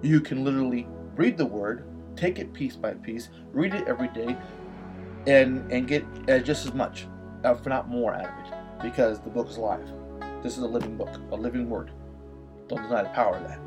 you 0.03 0.21
can 0.21 0.45
literally 0.45 0.87
read 1.17 1.39
the 1.39 1.47
word, 1.47 1.89
take 2.15 2.39
it 2.39 2.53
piece 2.53 2.77
by 2.77 2.93
piece, 2.93 3.31
read 3.53 3.73
it 3.73 3.89
every 3.89 4.09
day, 4.09 4.37
and 5.27 5.73
and 5.73 5.89
get 5.89 6.05
uh, 6.29 6.41
just 6.41 6.67
as 6.67 6.75
much, 6.75 7.07
uh, 7.43 7.55
if 7.55 7.65
not 7.65 7.89
more, 7.89 8.13
out 8.13 8.27
of 8.27 8.47
it, 8.47 8.83
because 8.83 9.21
the 9.21 9.31
book 9.31 9.49
is 9.49 9.57
alive. 9.57 9.91
This 10.43 10.59
is 10.59 10.63
a 10.65 10.69
living 10.69 10.99
book, 10.99 11.17
a 11.31 11.37
living 11.37 11.71
word. 11.71 11.91
Don't 12.69 12.83
deny 12.83 13.03
the 13.03 13.09
power 13.11 13.37
of 13.37 13.45
that. 13.49 13.59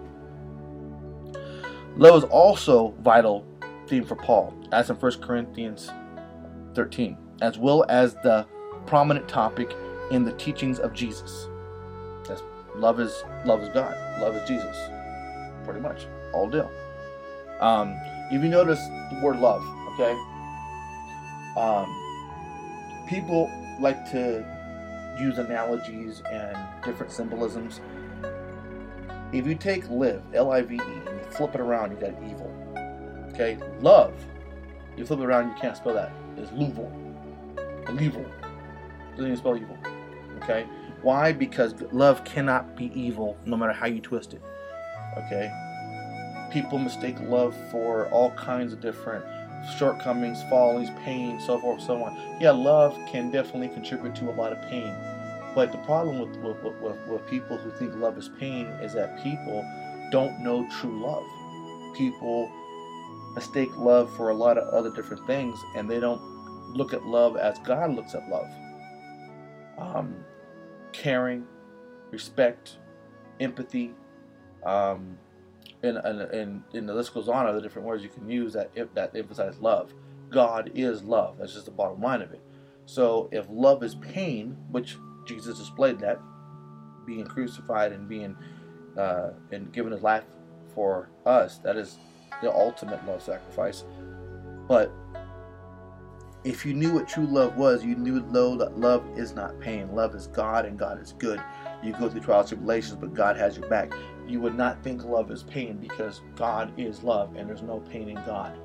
Love 1.98 2.24
is 2.24 2.30
also 2.30 2.94
vital 3.00 3.48
theme 3.88 4.06
for 4.06 4.16
Paul, 4.16 4.54
as 4.72 4.92
in 4.92 4.96
1 4.96 5.22
Corinthians 5.22 5.90
13, 6.76 7.18
as 7.42 7.58
well 7.58 7.86
as 7.90 8.14
the 8.16 8.46
prominent 8.86 9.28
topic 9.28 9.76
in 10.12 10.24
the 10.24 10.34
teachings 10.34 10.80
of 10.80 10.94
Jesus. 10.94 11.48
That's, 12.28 12.44
love 12.76 13.00
is 13.00 13.24
love 13.46 13.62
is 13.62 13.70
God. 13.70 13.96
Love 14.22 14.36
is 14.36 14.48
Jesus. 14.48 14.78
Pretty 15.64 15.80
much 15.80 16.06
all 16.34 16.50
deal. 16.50 16.70
Um, 17.60 17.96
if 18.32 18.44
you 18.44 18.50
notice 18.50 18.80
the 19.12 19.20
word 19.24 19.40
love, 19.40 19.64
okay, 19.94 20.12
um, 21.58 21.88
people 23.08 23.50
like 23.80 24.10
to 24.12 24.46
use 25.20 25.38
analogies 25.38 26.22
and 26.32 26.58
different 26.84 27.12
symbolisms. 27.12 27.80
If 29.32 29.48
you 29.48 29.56
take 29.56 29.90
live, 29.90 30.22
L 30.34 30.52
I 30.52 30.62
V 30.62 30.76
E, 30.76 30.80
and 30.80 31.20
you 31.20 31.26
flip 31.32 31.56
it 31.56 31.62
around, 31.62 31.92
you 31.92 31.98
got 31.98 32.14
evil. 32.24 32.52
Okay, 33.34 33.58
love, 33.80 34.14
you 34.96 35.06
flip 35.06 35.20
it 35.20 35.26
around, 35.26 35.50
you 35.50 35.56
can't 35.60 35.76
spell 35.76 35.94
that. 35.94 36.12
It's 36.38 36.52
luval, 36.52 36.92
evil. 38.00 38.26
Doesn't 39.12 39.26
even 39.26 39.38
spell 39.38 39.58
evil. 39.58 39.78
Okay, 40.44 40.68
why? 41.02 41.32
Because 41.32 41.74
love 41.92 42.24
cannot 42.26 42.76
be 42.76 42.92
evil, 43.00 43.38
no 43.46 43.56
matter 43.56 43.74
how 43.74 43.88
you 43.88 44.02
twist 44.02 44.34
it. 44.34 44.42
Okay, 45.18 45.52
people 46.52 46.78
mistake 46.78 47.16
love 47.22 47.56
for 47.72 48.08
all 48.08 48.32
kinds 48.32 48.74
of 48.74 48.82
different 48.82 49.24
shortcomings, 49.78 50.44
fallings, 50.44 50.90
pain, 51.04 51.40
so 51.40 51.60
forth, 51.60 51.82
so 51.82 52.04
on. 52.04 52.16
Yeah, 52.40 52.52
love 52.52 52.98
can 53.08 53.32
definitely 53.32 53.70
contribute 53.70 54.16
to 54.16 54.30
a 54.30 54.36
lot 54.36 54.52
of 54.52 54.62
pain. 54.70 54.94
But 55.56 55.72
the 55.72 55.78
problem 55.80 56.20
with, 56.20 56.36
with, 56.38 56.62
with, 56.82 56.98
with 57.08 57.28
people 57.28 57.58
who 57.58 57.72
think 57.72 57.96
love 57.96 58.18
is 58.18 58.30
pain 58.40 58.68
is 58.84 58.94
that 58.94 59.24
people 59.24 59.66
don't 60.12 60.40
know 60.42 60.68
true 60.80 61.02
love. 61.02 61.24
People 61.96 62.52
mistake 63.36 63.76
love 63.78 64.14
for 64.16 64.30
a 64.30 64.34
lot 64.34 64.58
of 64.58 64.68
other 64.74 64.94
different 64.94 65.26
things, 65.26 65.58
and 65.76 65.90
they 65.90 66.00
don't 66.00 66.22
look 66.76 66.94
at 66.94 67.06
love 67.06 67.38
as 67.38 67.58
God 67.60 67.96
looks 67.96 68.14
at 68.14 68.30
love. 68.30 68.50
Um, 69.78 70.16
caring, 70.92 71.46
respect, 72.12 72.78
empathy, 73.40 73.94
um, 74.66 75.18
and, 75.84 75.98
and, 75.98 76.22
and, 76.22 76.64
and 76.74 76.90
the 76.90 76.94
list 76.94 77.14
goes 77.14 77.30
on 77.30 77.48
of 77.48 77.56
the 77.56 77.62
different 77.62 77.88
words 77.88 78.04
you 78.04 78.10
can 78.10 78.30
use 78.30 78.54
that 78.54 78.72
that 78.96 79.16
emphasize 79.16 79.58
love. 79.60 79.94
God 80.30 80.72
is 80.74 81.04
love. 81.04 81.38
That's 81.38 81.54
just 81.54 81.66
the 81.66 81.72
bottom 81.72 82.02
line 82.02 82.22
of 82.22 82.32
it. 82.32 82.42
So 82.86 83.30
if 83.32 83.46
love 83.50 83.84
is 83.84 83.96
pain, 83.96 84.58
which 84.72 84.98
Jesus 85.26 85.58
displayed 85.58 86.00
that, 86.00 86.20
being 87.06 87.26
crucified 87.26 87.92
and 87.92 88.08
being 88.08 88.36
uh, 88.98 89.32
and 89.52 89.72
giving 89.72 89.92
His 89.92 90.02
life 90.02 90.24
for 90.74 91.10
us, 91.26 91.60
that 91.60 91.78
is 91.78 91.98
the 92.42 92.52
ultimate 92.52 93.06
love 93.06 93.22
sacrifice. 93.22 93.84
But 94.68 94.92
if 96.46 96.66
you 96.66 96.74
knew 96.74 96.94
what 96.94 97.08
true 97.08 97.26
love 97.26 97.58
was, 97.58 97.84
you 97.84 97.96
knew 97.96 98.22
though 98.32 98.56
that 98.58 98.80
love 98.80 99.04
is 99.18 99.34
not 99.34 99.60
pain. 99.60 99.94
Love 99.94 100.16
is 100.16 100.28
God 100.28 100.66
and 100.66 100.80
God 100.80 101.02
is 101.02 101.14
good. 101.14 101.42
You 101.84 101.94
go 101.94 102.10
through 102.10 102.22
trials 102.22 102.52
and 102.52 102.60
tribulations, 102.60 102.96
but 102.96 103.14
God 103.14 103.36
has 103.36 103.58
your 103.58 103.68
back 103.70 103.92
you 104.28 104.42
would 104.42 104.56
not 104.56 104.82
think 104.84 105.04
love 105.04 105.32
is 105.32 105.44
pain 105.44 105.78
because 105.78 106.22
God 106.36 106.72
is 106.78 107.04
love 107.04 107.36
and 107.36 107.48
there's 107.48 107.62
no 107.62 107.80
pain 107.80 108.10
in 108.10 108.16
God. 108.26 108.58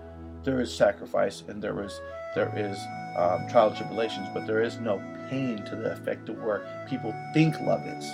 There 0.42 0.60
is 0.60 0.74
sacrifice 0.74 1.42
and 1.48 1.62
there 1.62 1.82
is 1.84 2.00
there 2.34 2.52
is 2.56 2.78
um, 3.16 3.48
trial 3.48 3.68
and 3.68 3.76
tribulations, 3.76 4.28
but 4.32 4.46
there 4.46 4.62
is 4.62 4.78
no 4.78 4.98
pain 5.28 5.64
to 5.64 5.76
the 5.76 5.92
effect 5.92 6.28
of 6.28 6.42
where 6.42 6.86
people 6.88 7.14
think 7.34 7.60
love 7.60 7.84
is. 7.86 8.04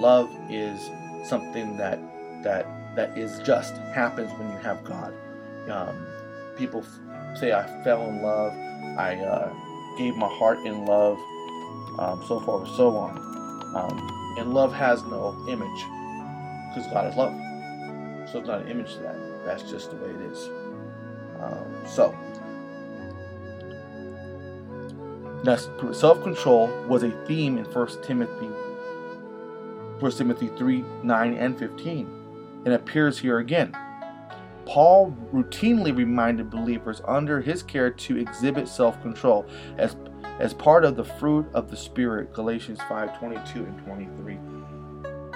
Love 0.00 0.30
is 0.48 0.80
something 1.28 1.76
that 1.76 1.98
that 2.42 2.66
that 2.96 3.16
is 3.18 3.40
just 3.40 3.76
happens 3.94 4.30
when 4.38 4.50
you 4.50 4.58
have 4.58 4.82
God. 4.84 5.12
Um, 5.68 6.06
people 6.56 6.80
f- 6.80 7.38
say 7.38 7.52
I 7.52 7.66
fell 7.84 8.06
in 8.08 8.22
love, 8.22 8.52
I 8.98 9.16
uh, 9.16 9.52
gave 9.96 10.16
my 10.16 10.28
heart 10.28 10.58
in 10.60 10.86
love, 10.86 11.18
um, 11.98 12.22
so 12.26 12.40
forth 12.40 12.66
and 12.66 12.76
so 12.76 12.96
on. 12.96 13.18
Um, 13.74 14.36
and 14.38 14.54
love 14.54 14.72
has 14.72 15.02
no 15.04 15.36
image 15.48 15.84
because 16.68 16.90
God 16.92 17.06
is 17.10 17.16
love. 17.16 17.32
So 18.30 18.38
it's 18.38 18.48
not 18.48 18.62
an 18.62 18.68
image 18.68 18.94
to 18.94 19.00
that. 19.00 19.44
That's 19.44 19.62
just 19.64 19.90
the 19.90 19.96
way 19.96 20.10
it 20.10 20.20
is. 20.20 20.48
Um, 21.40 21.86
so, 21.86 22.14
now 25.42 25.56
self-control 25.92 26.86
was 26.86 27.02
a 27.02 27.10
theme 27.26 27.58
in 27.58 27.64
1 27.64 27.88
Timothy, 28.02 28.50
1 29.98 30.12
Timothy 30.12 30.48
3, 30.48 30.84
9, 31.02 31.34
and 31.34 31.58
15, 31.58 32.62
and 32.66 32.74
appears 32.74 33.18
here 33.18 33.38
again. 33.38 33.74
Paul 34.66 35.16
routinely 35.32 35.96
reminded 35.96 36.50
believers 36.50 37.02
under 37.06 37.40
his 37.40 37.62
care 37.62 37.90
to 37.90 38.16
exhibit 38.16 38.68
self-control 38.68 39.46
as 39.78 39.96
as 40.38 40.54
part 40.54 40.86
of 40.86 40.96
the 40.96 41.04
fruit 41.04 41.46
of 41.52 41.70
the 41.70 41.76
Spirit, 41.76 42.32
Galatians 42.32 42.78
5:22 42.88 43.64
and 43.64 43.78
23. 43.84 44.38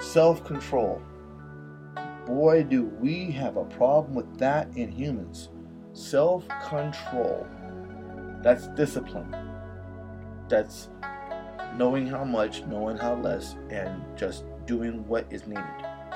Self-control 0.01 1.01
boy, 2.25 2.63
do 2.63 2.83
we 2.99 3.31
have 3.31 3.57
a 3.57 3.65
problem 3.65 4.15
with 4.15 4.37
that 4.37 4.67
in 4.75 4.91
humans. 4.91 5.49
Self 5.93 6.47
control. 6.67 7.47
That's 8.41 8.67
discipline. 8.69 9.33
That's 10.49 10.89
knowing 11.77 12.07
how 12.07 12.23
much, 12.23 12.63
knowing 12.63 12.97
how 12.97 13.15
less, 13.15 13.55
and 13.69 14.03
just 14.17 14.43
doing 14.65 15.07
what 15.07 15.25
is 15.31 15.47
needed. 15.47 15.63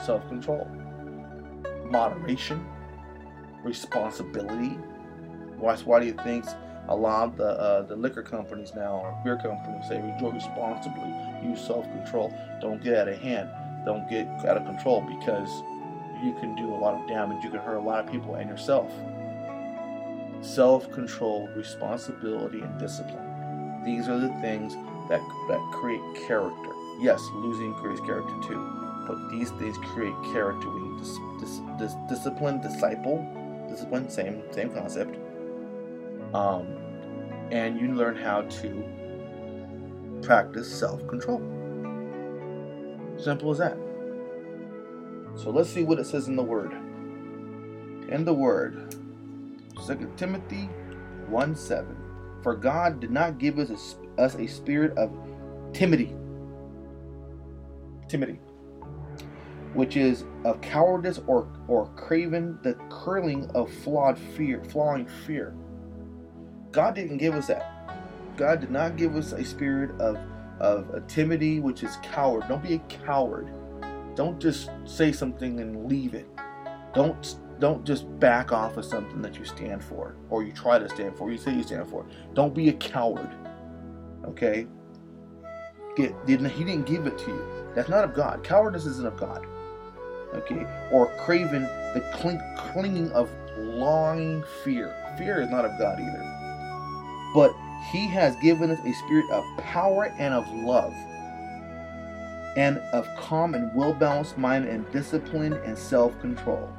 Self 0.04 0.28
control. 0.28 0.68
Moderation. 1.86 2.66
Responsibility. 3.63 4.78
Why, 5.58 5.75
why 5.78 6.00
do 6.00 6.06
you 6.06 6.18
think 6.24 6.46
a 6.88 6.96
lot 6.96 7.30
of 7.30 7.38
the, 7.38 7.46
uh, 7.46 7.82
the 7.84 7.96
liquor 7.96 8.24
companies 8.24 8.74
now 8.75 8.98
or 8.98 9.20
beer 9.24 9.38
companies 9.38 9.88
say 9.88 9.98
enjoy 9.98 10.32
responsibly, 10.32 11.13
use 11.44 11.66
self 11.66 11.86
control, 11.86 12.34
don't 12.62 12.82
get 12.84 12.98
out 12.98 13.08
of 13.08 13.20
hand, 13.20 13.50
don't 13.86 14.10
get 14.10 14.28
out 14.46 14.58
of 14.58 14.66
control 14.66 15.01
because 15.01 15.50
you 16.24 16.34
can 16.39 16.56
do 16.56 16.74
a 16.74 16.78
lot 16.78 17.00
of 17.00 17.08
damage. 17.08 17.44
You 17.44 17.50
can 17.50 17.60
hurt 17.60 17.78
a 17.78 17.82
lot 17.82 18.06
of 18.06 18.12
people 18.12 18.36
and 18.36 18.50
yourself. 18.50 18.92
Self 20.42 20.92
control, 20.92 21.48
responsibility, 21.56 22.62
and 22.62 22.80
discipline. 22.80 23.84
These 23.86 24.08
are 24.08 24.20
the 24.20 24.30
things 24.42 24.75
that, 25.10 25.22
that 25.48 25.72
create 25.74 26.01
character. 26.28 26.72
Yes, 27.00 27.22
losing 27.36 27.74
creates 27.75 28.01
character 28.01 28.36
too, 28.48 28.60
but 29.08 29.30
these 29.30 29.51
things 29.51 29.78
create 29.94 30.13
character. 30.34 30.70
We 30.70 30.82
need 30.82 31.00
dis, 31.00 31.18
dis, 31.39 31.62
dis, 31.78 31.94
discipline, 32.10 32.62
disciple, 32.62 33.25
discipline, 33.70 34.10
same 34.10 34.44
same 34.52 34.72
concept. 34.72 35.18
Um, 36.34 36.68
and 37.52 37.80
you 37.80 37.94
learn 37.96 38.16
how 38.16 38.42
to 38.42 38.84
practice 40.22 40.72
self 40.74 41.08
control. 41.08 41.42
Simple 43.18 43.52
as 43.52 43.58
that. 43.60 43.78
So 45.36 45.50
let's 45.52 45.70
see 45.70 45.84
what 45.84 46.00
it 46.00 46.06
says 46.06 46.28
in 46.28 46.36
the 46.36 46.44
Word. 46.44 46.74
In 48.10 48.26
the 48.26 48.34
Word, 48.34 48.96
2 49.86 50.14
Timothy 50.18 50.70
1 51.28 51.56
7. 51.56 51.98
For 52.44 52.56
God 52.56 53.00
did 53.00 53.12
not 53.12 53.38
give 53.38 53.60
us 53.60 53.96
a, 54.18 54.22
us 54.22 54.36
a 54.36 54.48
spirit 54.48 54.98
of 54.98 55.12
timidity, 55.74 56.16
timidity, 58.08 58.40
which 59.74 59.98
is 59.98 60.26
of 60.46 60.62
cowardice 60.62 61.22
or, 61.28 61.48
or 61.68 61.88
craven, 61.96 62.58
the 62.64 62.74
curling 62.90 63.50
of 63.56 63.72
flawed 63.72 64.18
fear, 64.18 64.64
flawing 64.66 65.08
fear. 65.26 65.54
God 66.72 66.96
didn't 66.96 67.18
give 67.18 67.36
us 67.36 67.48
that. 67.48 68.38
God 68.38 68.62
did 68.62 68.72
not 68.72 68.96
give 68.96 69.16
us 69.16 69.32
a 69.32 69.44
spirit 69.44 70.00
of 70.00 70.18
of 70.60 70.90
a 70.94 71.00
timidity, 71.02 71.60
which 71.60 71.84
is 71.84 71.98
coward. 72.04 72.44
Don't 72.50 72.62
be 72.62 72.76
a 72.76 72.80
coward. 72.80 73.50
Don't 74.16 74.40
just 74.40 74.70
say 74.86 75.12
something 75.12 75.60
and 75.62 75.90
leave 75.90 76.14
it. 76.14 76.28
Don't 76.94 77.38
don't 77.60 77.86
just 77.86 78.08
back 78.20 78.52
off 78.52 78.78
of 78.78 78.86
something 78.86 79.22
that 79.22 79.38
you 79.38 79.46
stand 79.46 79.84
for 79.84 80.16
or 80.30 80.44
you 80.44 80.52
try 80.52 80.80
to 80.80 80.90
stand 80.90 81.18
for. 81.18 81.32
You 81.32 81.38
say 81.38 81.54
you 81.54 81.64
stand 81.64 81.90
for. 81.90 82.06
Don't 82.34 82.54
be 82.54 82.70
a 82.70 82.74
coward. 82.74 83.30
Okay. 84.26 84.68
Get 85.96 86.14
he 86.28 86.36
didn't 86.38 86.86
give 86.86 87.08
it 87.08 87.18
to 87.18 87.28
you. 87.28 87.46
That's 87.76 87.90
not 87.90 88.04
of 88.04 88.14
God. 88.14 88.44
Cowardice 88.44 88.86
isn't 88.86 89.08
of 89.08 89.18
God. 89.18 89.46
Okay. 90.33 90.65
Or 90.91 91.07
craven 91.17 91.63
the 91.93 92.01
cling, 92.13 92.39
clinging 92.57 93.12
of 93.12 93.29
longing 93.57 94.43
fear. 94.63 94.95
Fear 95.17 95.41
is 95.41 95.50
not 95.50 95.65
of 95.65 95.77
God 95.79 96.00
either. 96.00 97.31
But 97.33 97.53
he 97.91 98.07
has 98.07 98.36
given 98.38 98.71
us 98.71 98.79
a 98.86 98.93
spirit 98.93 99.29
of 99.31 99.43
power 99.57 100.13
and 100.17 100.33
of 100.33 100.48
love, 100.51 100.93
and 102.55 102.77
of 102.93 103.07
calm 103.17 103.55
and 103.55 103.74
well 103.75 103.93
balanced 103.93 104.38
mind, 104.38 104.65
and 104.65 104.89
discipline 104.91 105.53
and 105.53 105.77
self 105.77 106.19
control. 106.21 106.69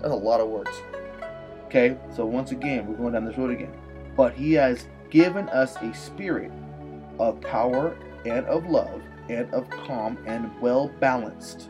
That's 0.00 0.12
a 0.12 0.16
lot 0.16 0.40
of 0.40 0.48
words. 0.48 0.70
Okay, 1.66 1.96
so 2.14 2.24
once 2.24 2.52
again, 2.52 2.86
we're 2.86 2.96
going 2.96 3.12
down 3.12 3.24
this 3.24 3.36
road 3.36 3.50
again. 3.50 3.72
But 4.16 4.34
He 4.34 4.52
has 4.54 4.86
given 5.10 5.48
us 5.50 5.76
a 5.76 5.92
spirit 5.94 6.50
of 7.18 7.40
power 7.42 7.96
and 8.24 8.46
of 8.46 8.66
love, 8.66 9.02
and 9.28 9.52
of 9.52 9.68
calm 9.68 10.18
and 10.26 10.50
well 10.60 10.88
balanced 11.00 11.68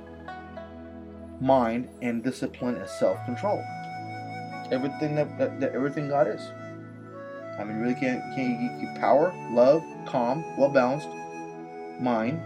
mind, 1.40 1.88
and 2.02 2.22
discipline 2.22 2.76
and 2.76 2.88
self 2.88 3.24
control. 3.24 3.62
Everything 4.70 5.14
that, 5.14 5.38
that, 5.38 5.60
that 5.60 5.72
everything 5.72 6.08
God 6.08 6.28
is. 6.28 6.40
I 7.58 7.64
mean, 7.64 7.78
really 7.78 7.94
can't 7.94 8.22
can 8.34 8.60
you 8.60 8.80
keep 8.80 9.00
power, 9.00 9.34
love, 9.50 9.82
calm, 10.06 10.44
well 10.56 10.68
balanced, 10.68 11.08
mind, 12.00 12.40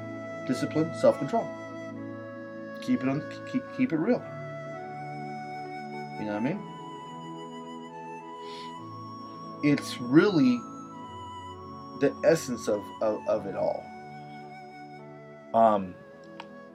discipline, 0.46 0.94
self 0.94 1.18
control. 1.18 1.46
Keep 2.80 3.02
it 3.02 3.08
on, 3.08 3.22
keep 3.50 3.62
keep 3.76 3.92
it 3.92 3.99
real. 3.99 4.22
You 6.18 6.26
know 6.26 6.35
what 6.35 6.42
I 6.42 6.55
mean? 6.55 6.61
It's 9.64 10.00
really 10.00 10.59
the 12.00 12.14
essence 12.24 12.68
of, 12.68 12.83
of, 13.00 13.20
of 13.28 13.46
it 13.46 13.55
all. 13.55 13.85
Um, 15.55 15.94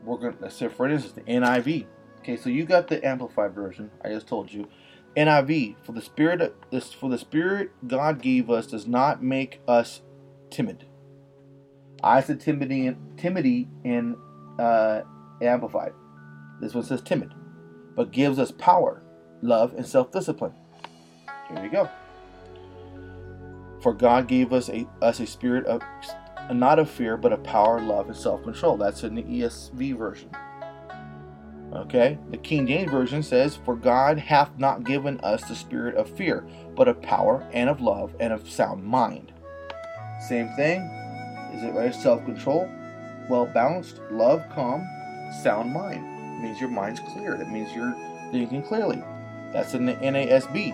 we're 0.03 0.17
gonna 0.17 0.35
let's 0.39 0.55
say 0.55 0.67
for 0.67 0.87
instance 0.87 1.13
the 1.13 1.21
NIV. 1.21 1.85
Okay, 2.19 2.35
so 2.37 2.49
you 2.49 2.65
got 2.65 2.87
the 2.87 3.05
amplified 3.05 3.53
version. 3.53 3.91
I 4.03 4.09
just 4.09 4.27
told 4.27 4.51
you. 4.51 4.67
NIV, 5.15 5.77
for 5.83 5.93
the 5.93 6.01
spirit 6.01 6.55
this 6.69 6.93
for 6.93 7.09
the 7.09 7.17
spirit 7.17 7.71
God 7.87 8.21
gave 8.21 8.51
us 8.51 8.67
does 8.67 8.85
not 8.85 9.23
make 9.23 9.61
us 9.67 10.01
timid. 10.51 10.85
I 12.03 12.21
said 12.21 12.39
timidity, 12.39 12.95
timidity 13.17 13.67
in 13.83 14.15
uh, 14.59 15.01
amplified. 15.41 15.93
This 16.61 16.75
one 16.75 16.83
says 16.83 17.01
timid, 17.01 17.33
but 17.95 18.11
gives 18.11 18.37
us 18.37 18.51
power, 18.51 19.01
love, 19.41 19.73
and 19.73 19.85
self-discipline. 19.85 20.53
Here 21.49 21.63
you 21.63 21.71
go. 21.71 21.89
For 23.81 23.93
God 23.93 24.27
gave 24.27 24.53
us 24.53 24.69
a 24.69 24.87
us 25.01 25.19
a 25.19 25.25
spirit 25.25 25.65
of 25.65 25.81
not 26.51 26.77
of 26.77 26.89
fear, 26.89 27.17
but 27.17 27.33
of 27.33 27.43
power, 27.43 27.81
love, 27.81 28.07
and 28.07 28.15
self-control. 28.15 28.77
That's 28.77 29.03
in 29.03 29.15
the 29.15 29.23
ESV 29.23 29.97
version. 29.97 30.29
Okay? 31.77 32.17
The 32.31 32.37
King 32.37 32.67
James 32.67 32.91
Version 32.91 33.21
says, 33.21 33.55
For 33.55 33.75
God 33.75 34.17
hath 34.17 34.49
not 34.57 34.83
given 34.83 35.19
us 35.21 35.43
the 35.47 35.55
spirit 35.55 35.95
of 35.95 36.09
fear, 36.09 36.45
but 36.75 36.87
of 36.87 37.01
power 37.01 37.47
and 37.53 37.69
of 37.69 37.81
love 37.81 38.15
and 38.19 38.33
of 38.33 38.49
sound 38.49 38.83
mind. 38.83 39.31
Same 40.27 40.49
thing. 40.55 40.81
Is 41.53 41.63
it 41.63 41.73
right? 41.73 41.93
Self 41.93 42.25
control, 42.25 42.69
well 43.29 43.45
balanced, 43.45 43.99
love, 44.11 44.43
calm, 44.53 44.87
sound 45.43 45.71
mind. 45.71 46.03
It 46.37 46.41
means 46.43 46.59
your 46.59 46.69
mind's 46.69 46.99
clear. 46.99 47.37
That 47.37 47.51
means 47.51 47.73
you're 47.73 47.95
thinking 48.31 48.63
clearly. 48.63 49.01
That's 49.53 49.73
in 49.73 49.85
the 49.85 49.93
NASB. 49.93 50.73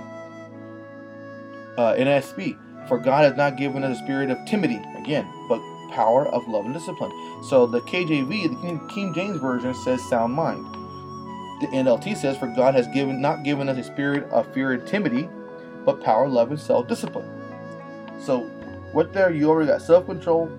Uh, 1.78 1.94
NASB. 1.96 2.88
For 2.88 2.98
God 2.98 3.24
has 3.24 3.38
not 3.38 3.56
given 3.56 3.84
us 3.84 3.98
a 3.98 4.04
spirit 4.04 4.30
of 4.30 4.38
timidity, 4.46 4.84
again, 4.98 5.26
but 5.48 5.60
power 5.92 6.28
of 6.28 6.48
love 6.48 6.66
and 6.66 6.74
discipline. 6.74 7.12
So 7.50 7.66
the 7.66 7.82
KJV, 7.82 8.62
the 8.62 8.94
King 8.94 9.14
James 9.14 9.40
Version, 9.40 9.74
says 9.74 10.02
sound 10.10 10.34
mind. 10.34 10.66
The 11.62 11.68
NLT 11.68 12.18
says, 12.18 12.38
For 12.38 12.48
God 12.48 12.76
has 12.76 12.88
given 12.88 13.22
not 13.22 13.44
given 13.44 13.70
us 13.70 13.78
a 13.78 13.84
spirit 13.84 14.30
of 14.32 14.52
fear 14.54 14.74
and 14.74 14.86
timidity, 14.88 15.30
but 15.86 16.04
power, 16.04 16.28
love, 16.28 16.52
and 16.52 16.60
self 16.60 16.88
discipline. 16.88 17.30
So, 18.22 18.42
what 18.92 19.14
there 19.14 19.32
you 19.32 19.50
already 19.50 19.70
got 19.70 19.82
self 19.82 20.06
control, 20.06 20.52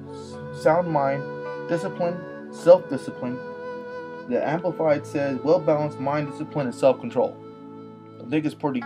sound 0.60 0.88
mind, 0.88 1.22
discipline, 1.68 2.52
self 2.52 2.88
discipline. 2.88 3.38
The 4.28 4.46
Amplified 4.46 5.06
says, 5.06 5.38
well 5.42 5.60
balanced 5.60 6.00
mind, 6.00 6.30
discipline, 6.30 6.66
and 6.66 6.74
self 6.74 7.00
control. 7.00 7.36
I 8.24 8.28
think 8.28 8.46
it's 8.46 8.54
pretty 8.54 8.82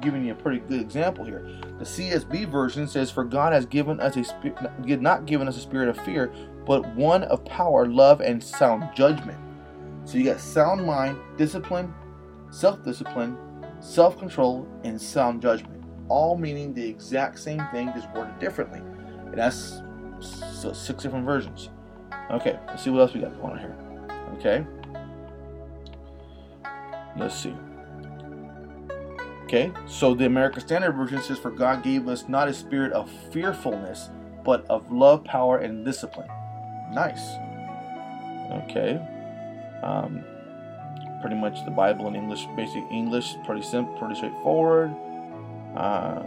giving 0.00 0.24
you 0.24 0.32
a 0.32 0.36
pretty 0.36 0.60
good 0.60 0.80
example 0.80 1.24
here. 1.24 1.46
The 1.78 1.84
CSB 1.84 2.48
version 2.48 2.88
says, 2.88 3.10
"For 3.10 3.24
God 3.24 3.52
has 3.52 3.66
given 3.66 4.00
us 4.00 4.16
a 4.16 4.24
spirit, 4.24 5.00
not 5.00 5.26
given 5.26 5.46
us 5.46 5.56
a 5.56 5.60
spirit 5.60 5.88
of 5.88 5.96
fear, 5.98 6.32
but 6.66 6.94
one 6.94 7.24
of 7.24 7.44
power, 7.44 7.86
love, 7.86 8.20
and 8.20 8.42
sound 8.42 8.88
judgment." 8.94 9.38
So 10.10 10.18
you 10.18 10.24
got 10.24 10.40
sound 10.40 10.84
mind, 10.84 11.16
discipline, 11.36 11.94
self 12.50 12.82
discipline, 12.82 13.38
self 13.78 14.18
control, 14.18 14.66
and 14.82 15.00
sound 15.00 15.40
judgment. 15.40 15.84
All 16.08 16.36
meaning 16.36 16.74
the 16.74 16.84
exact 16.84 17.38
same 17.38 17.62
thing, 17.70 17.92
just 17.94 18.10
worded 18.10 18.36
differently. 18.40 18.80
And 18.80 19.38
that's 19.38 19.80
six 20.74 21.04
different 21.04 21.24
versions. 21.24 21.70
Okay, 22.32 22.58
let's 22.66 22.82
see 22.82 22.90
what 22.90 23.02
else 23.02 23.14
we 23.14 23.20
got 23.20 23.40
going 23.40 23.52
on 23.52 23.58
here. 23.60 23.76
Okay. 24.34 24.66
Let's 27.16 27.36
see. 27.36 27.54
Okay, 29.44 29.70
so 29.86 30.14
the 30.14 30.26
American 30.26 30.60
Standard 30.60 30.96
Version 30.96 31.22
says, 31.22 31.38
For 31.38 31.52
God 31.52 31.84
gave 31.84 32.08
us 32.08 32.28
not 32.28 32.48
a 32.48 32.52
spirit 32.52 32.92
of 32.94 33.08
fearfulness, 33.32 34.10
but 34.44 34.66
of 34.68 34.90
love, 34.90 35.22
power, 35.22 35.58
and 35.58 35.84
discipline. 35.84 36.28
Nice. 36.92 37.30
Okay. 38.64 39.00
Um, 39.82 40.24
pretty 41.20 41.36
much 41.36 41.64
the 41.64 41.70
Bible 41.70 42.08
in 42.08 42.14
English, 42.14 42.46
basic 42.56 42.82
English, 42.90 43.36
pretty 43.44 43.62
simple, 43.62 43.96
pretty 43.98 44.14
straightforward. 44.14 44.94
Uh, 45.76 46.22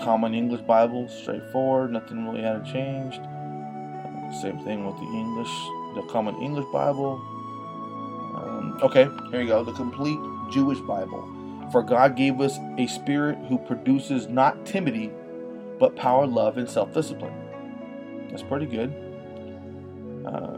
common 0.00 0.34
English 0.34 0.60
Bible, 0.62 1.08
straightforward, 1.08 1.92
nothing 1.92 2.26
really 2.26 2.42
had 2.42 2.64
changed. 2.64 3.20
Uh, 3.20 4.32
same 4.40 4.58
thing 4.64 4.86
with 4.86 4.96
the 4.96 5.06
English, 5.06 5.50
the 5.94 6.06
Common 6.10 6.36
English 6.42 6.66
Bible. 6.72 7.20
Um, 8.36 8.78
okay, 8.82 9.08
here 9.30 9.40
you 9.40 9.48
go, 9.48 9.64
the 9.64 9.72
complete 9.72 10.18
Jewish 10.50 10.80
Bible. 10.80 11.26
For 11.72 11.82
God 11.82 12.16
gave 12.16 12.40
us 12.40 12.58
a 12.78 12.86
spirit 12.86 13.38
who 13.48 13.58
produces 13.58 14.28
not 14.28 14.64
timidity, 14.64 15.10
but 15.78 15.96
power, 15.96 16.26
love, 16.26 16.56
and 16.58 16.68
self 16.68 16.92
discipline. 16.94 17.34
That's 18.30 18.42
pretty 18.42 18.66
good. 18.66 18.92
Uh, 20.26 20.57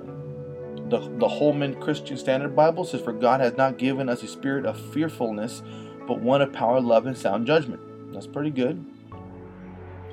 the, 0.90 0.98
the 1.18 1.28
Holman 1.28 1.80
Christian 1.80 2.16
Standard 2.16 2.54
Bible 2.54 2.84
says, 2.84 3.00
For 3.00 3.12
God 3.12 3.40
has 3.40 3.56
not 3.56 3.78
given 3.78 4.08
us 4.08 4.22
a 4.22 4.28
spirit 4.28 4.66
of 4.66 4.78
fearfulness, 4.92 5.62
but 6.06 6.20
one 6.20 6.42
of 6.42 6.52
power, 6.52 6.80
love, 6.80 7.06
and 7.06 7.16
sound 7.16 7.46
judgment. 7.46 7.80
That's 8.12 8.26
pretty 8.26 8.50
good. 8.50 8.84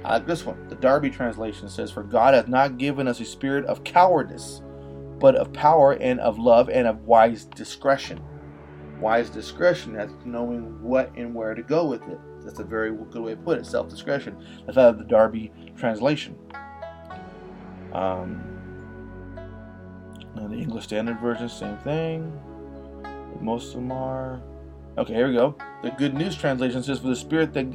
I 0.05 0.13
like 0.13 0.27
this 0.27 0.45
one. 0.45 0.67
The 0.69 0.75
Darby 0.75 1.09
translation 1.09 1.69
says, 1.69 1.91
For 1.91 2.03
God 2.03 2.33
has 2.33 2.47
not 2.47 2.77
given 2.77 3.07
us 3.07 3.19
a 3.19 3.25
spirit 3.25 3.65
of 3.65 3.83
cowardice, 3.83 4.61
but 5.19 5.35
of 5.35 5.51
power 5.51 5.93
and 5.93 6.19
of 6.19 6.37
love 6.37 6.69
and 6.69 6.87
of 6.87 7.05
wise 7.05 7.45
discretion. 7.45 8.21
Wise 8.99 9.29
discretion, 9.29 9.93
that's 9.93 10.13
knowing 10.25 10.81
what 10.81 11.11
and 11.15 11.33
where 11.33 11.53
to 11.53 11.61
go 11.61 11.85
with 11.85 12.01
it. 12.03 12.19
That's 12.43 12.59
a 12.59 12.63
very 12.63 12.95
good 13.11 13.21
way 13.21 13.31
to 13.31 13.41
put 13.41 13.57
it. 13.57 13.65
Self 13.65 13.89
discretion. 13.89 14.37
That's 14.65 14.77
out 14.77 14.91
of 14.91 14.97
the 14.99 15.03
Darby 15.03 15.51
translation. 15.75 16.37
Um, 17.93 18.56
the 20.45 20.57
English 20.57 20.83
Standard 20.83 21.19
Version, 21.19 21.49
same 21.49 21.77
thing. 21.77 22.31
Most 23.41 23.69
of 23.69 23.75
them 23.75 23.91
are. 23.91 24.41
Okay, 24.97 25.13
here 25.13 25.27
we 25.27 25.33
go. 25.33 25.55
The 25.83 25.91
Good 25.91 26.13
News 26.13 26.35
translation 26.35 26.83
says, 26.83 26.99
"For 26.99 27.07
the 27.07 27.15
Spirit 27.15 27.53
that, 27.53 27.67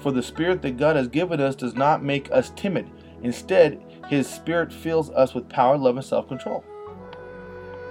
for 0.00 0.12
the 0.12 0.22
Spirit 0.22 0.62
that 0.62 0.76
God 0.76 0.96
has 0.96 1.08
given 1.08 1.40
us 1.40 1.54
does 1.54 1.74
not 1.74 2.02
make 2.02 2.30
us 2.30 2.52
timid. 2.56 2.88
Instead, 3.22 3.80
His 4.08 4.28
Spirit 4.28 4.72
fills 4.72 5.10
us 5.10 5.34
with 5.34 5.48
power, 5.48 5.76
love, 5.76 5.96
and 5.96 6.04
self-control." 6.04 6.64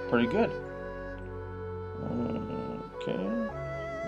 Pretty 0.08 0.26
good. 0.26 0.50
Okay. 2.96 3.48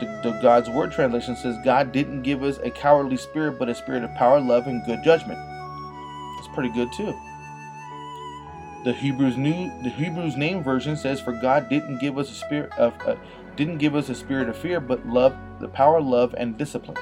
The, 0.00 0.20
the 0.22 0.38
God's 0.42 0.68
Word 0.70 0.92
translation 0.92 1.36
says, 1.36 1.56
"God 1.64 1.92
didn't 1.92 2.22
give 2.22 2.42
us 2.42 2.58
a 2.58 2.70
cowardly 2.70 3.16
spirit, 3.16 3.58
but 3.58 3.68
a 3.68 3.74
spirit 3.74 4.04
of 4.04 4.14
power, 4.14 4.40
love, 4.40 4.66
and 4.66 4.84
good 4.84 5.02
judgment." 5.02 5.38
That's 6.36 6.54
pretty 6.54 6.70
good 6.70 6.92
too. 6.92 7.14
The 8.84 8.92
Hebrews 8.92 9.38
new 9.38 9.72
the 9.82 9.88
Hebrew 9.88 10.30
Names 10.36 10.62
version 10.62 10.94
says, 10.94 11.18
"For 11.18 11.32
God 11.32 11.70
didn't 11.70 12.00
give 12.00 12.18
us 12.18 12.30
a 12.30 12.34
spirit 12.34 12.70
of 12.78 12.92
uh, 13.06 13.16
didn't 13.56 13.78
give 13.78 13.94
us 13.94 14.10
a 14.10 14.14
spirit 14.14 14.50
of 14.50 14.58
fear, 14.58 14.78
but 14.78 15.06
love, 15.06 15.34
the 15.58 15.68
power, 15.68 16.02
love, 16.02 16.34
and 16.36 16.58
discipline." 16.58 16.98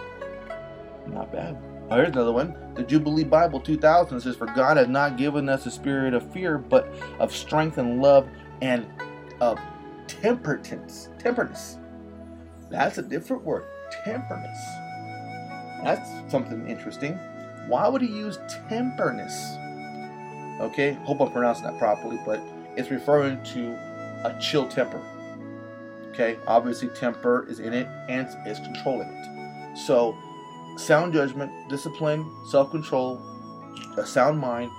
Not 1.09 1.33
bad. 1.33 1.59
Oh, 1.90 1.97
here's 1.97 2.11
another 2.11 2.31
one. 2.31 2.55
The 2.75 2.85
Jubilee 2.85 3.25
Bible 3.25 3.59
2000 3.59 4.21
says, 4.21 4.37
"For 4.37 4.47
God 4.47 4.77
has 4.77 4.87
not 4.87 5.16
given 5.16 5.49
us 5.49 5.66
a 5.66 5.73
spirit 5.73 6.14
of 6.14 6.23
fear, 6.33 6.57
but 6.57 6.88
of 7.18 7.35
strength 7.35 7.79
and 7.79 8.01
love 8.01 8.29
and 8.61 8.87
of 9.40 9.59
temperance." 10.07 11.09
Temperance. 11.18 11.79
That's 12.71 12.99
a 12.99 13.03
different 13.03 13.42
word. 13.42 13.64
Temperance. 14.05 14.59
That's 15.83 16.09
something 16.31 16.68
interesting. 16.68 17.18
Why 17.66 17.88
would 17.88 18.03
he 18.03 18.09
use 18.09 18.38
temperance? 18.68 19.35
Okay, 20.62 20.92
hope 21.03 21.20
I'm 21.20 21.33
pronouncing 21.33 21.64
that 21.64 21.77
properly, 21.79 22.20
but 22.25 22.40
it's 22.77 22.88
referring 22.88 23.42
to 23.53 23.72
a 24.25 24.38
chill 24.40 24.68
temper. 24.68 25.03
Okay, 26.11 26.38
obviously 26.46 26.88
temper 26.88 27.46
is 27.48 27.59
in 27.59 27.72
it 27.72 27.88
and 28.09 28.29
is 28.46 28.61
controlling 28.61 29.09
it. 29.09 29.77
So, 29.77 30.16
sound 30.77 31.14
judgment, 31.14 31.51
discipline, 31.68 32.25
self-control, 32.51 33.20
a 33.96 34.07
sound 34.07 34.38
mind, 34.38 34.70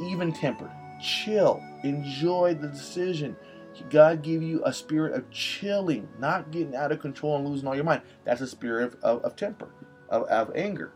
even 0.00 0.32
tempered, 0.32 0.70
chill, 1.02 1.60
enjoy 1.82 2.54
the 2.54 2.68
decision. 2.68 3.36
God 3.90 4.22
give 4.22 4.44
you 4.44 4.62
a 4.64 4.72
spirit 4.72 5.14
of 5.14 5.28
chilling, 5.30 6.08
not 6.20 6.52
getting 6.52 6.76
out 6.76 6.92
of 6.92 7.00
control 7.00 7.36
and 7.36 7.48
losing 7.48 7.66
all 7.66 7.74
your 7.74 7.84
mind. 7.84 8.02
That's 8.24 8.40
a 8.40 8.46
spirit 8.46 8.84
of, 8.84 8.94
of, 9.02 9.24
of 9.24 9.36
temper, 9.36 9.70
of, 10.08 10.22
of 10.24 10.54
anger. 10.54 10.92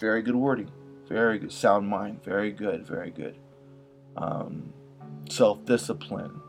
Very 0.00 0.22
good 0.22 0.34
wording. 0.34 0.70
Very 1.08 1.38
good. 1.38 1.52
Sound 1.52 1.88
mind. 1.88 2.22
Very 2.24 2.50
good. 2.50 2.86
Very 2.86 3.10
good. 3.10 3.36
Um, 4.16 4.72
Self 5.30 5.64
discipline. 5.64 6.40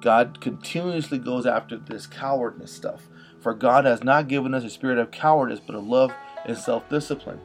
God 0.00 0.40
continuously 0.40 1.18
goes 1.18 1.46
after 1.46 1.76
this 1.76 2.06
cowardness 2.06 2.72
stuff. 2.72 3.08
For 3.40 3.54
God 3.54 3.84
has 3.84 4.02
not 4.02 4.28
given 4.28 4.54
us 4.54 4.64
a 4.64 4.70
spirit 4.70 4.98
of 4.98 5.10
cowardice, 5.10 5.60
but 5.60 5.76
of 5.76 5.84
love 5.84 6.12
and 6.46 6.56
self 6.56 6.88
discipline. 6.88 7.40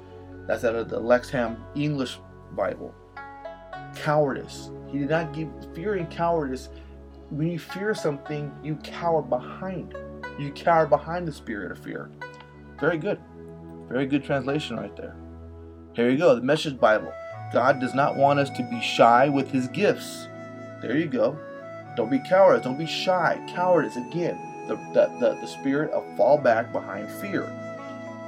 That's 0.48 0.64
out 0.64 0.76
of 0.76 0.90
the 0.90 1.00
Lexham 1.00 1.58
English 1.76 2.20
Bible. 2.54 2.94
Cowardice. 3.96 4.72
He 4.88 5.00
did 5.00 5.10
not 5.10 5.34
give 5.34 5.50
fear 5.76 5.96
and 5.96 6.10
cowardice. 6.10 6.70
When 7.30 7.48
you 7.52 7.60
fear 7.60 7.94
something, 7.94 8.52
you 8.64 8.76
cower 8.78 9.22
behind. 9.22 9.96
You 10.40 10.52
cower 10.52 10.88
behind 10.88 11.28
the 11.28 11.34
spirit 11.34 11.72
of 11.72 11.84
fear. 11.84 12.10
Very 12.80 12.98
good. 12.98 13.20
Very 13.88 14.06
good 14.06 14.24
translation 14.24 14.78
right 14.78 14.96
there. 14.96 15.16
Here 16.00 16.10
you 16.10 16.18
go, 16.18 16.34
the 16.34 16.40
Message 16.40 16.80
Bible. 16.80 17.14
God 17.52 17.82
does 17.82 17.94
not 17.94 18.16
want 18.16 18.40
us 18.40 18.50
to 18.52 18.64
be 18.64 18.80
shy 18.80 19.28
with 19.28 19.52
his 19.52 19.68
gifts. 19.68 20.30
There 20.82 20.96
you 20.96 21.08
go. 21.08 21.38
Don't 21.98 22.10
be 22.10 22.20
cowards. 22.20 22.64
Don't 22.64 22.78
be 22.78 22.86
shy. 22.86 23.38
Cowardice, 23.50 23.98
again, 23.98 24.40
the, 24.70 24.78
the, 24.94 25.12
the, 25.20 25.38
the 25.42 25.46
spirit 25.46 25.92
of 25.92 26.06
fall 26.16 26.38
back 26.38 26.72
behind 26.72 27.12
fear. 27.12 27.42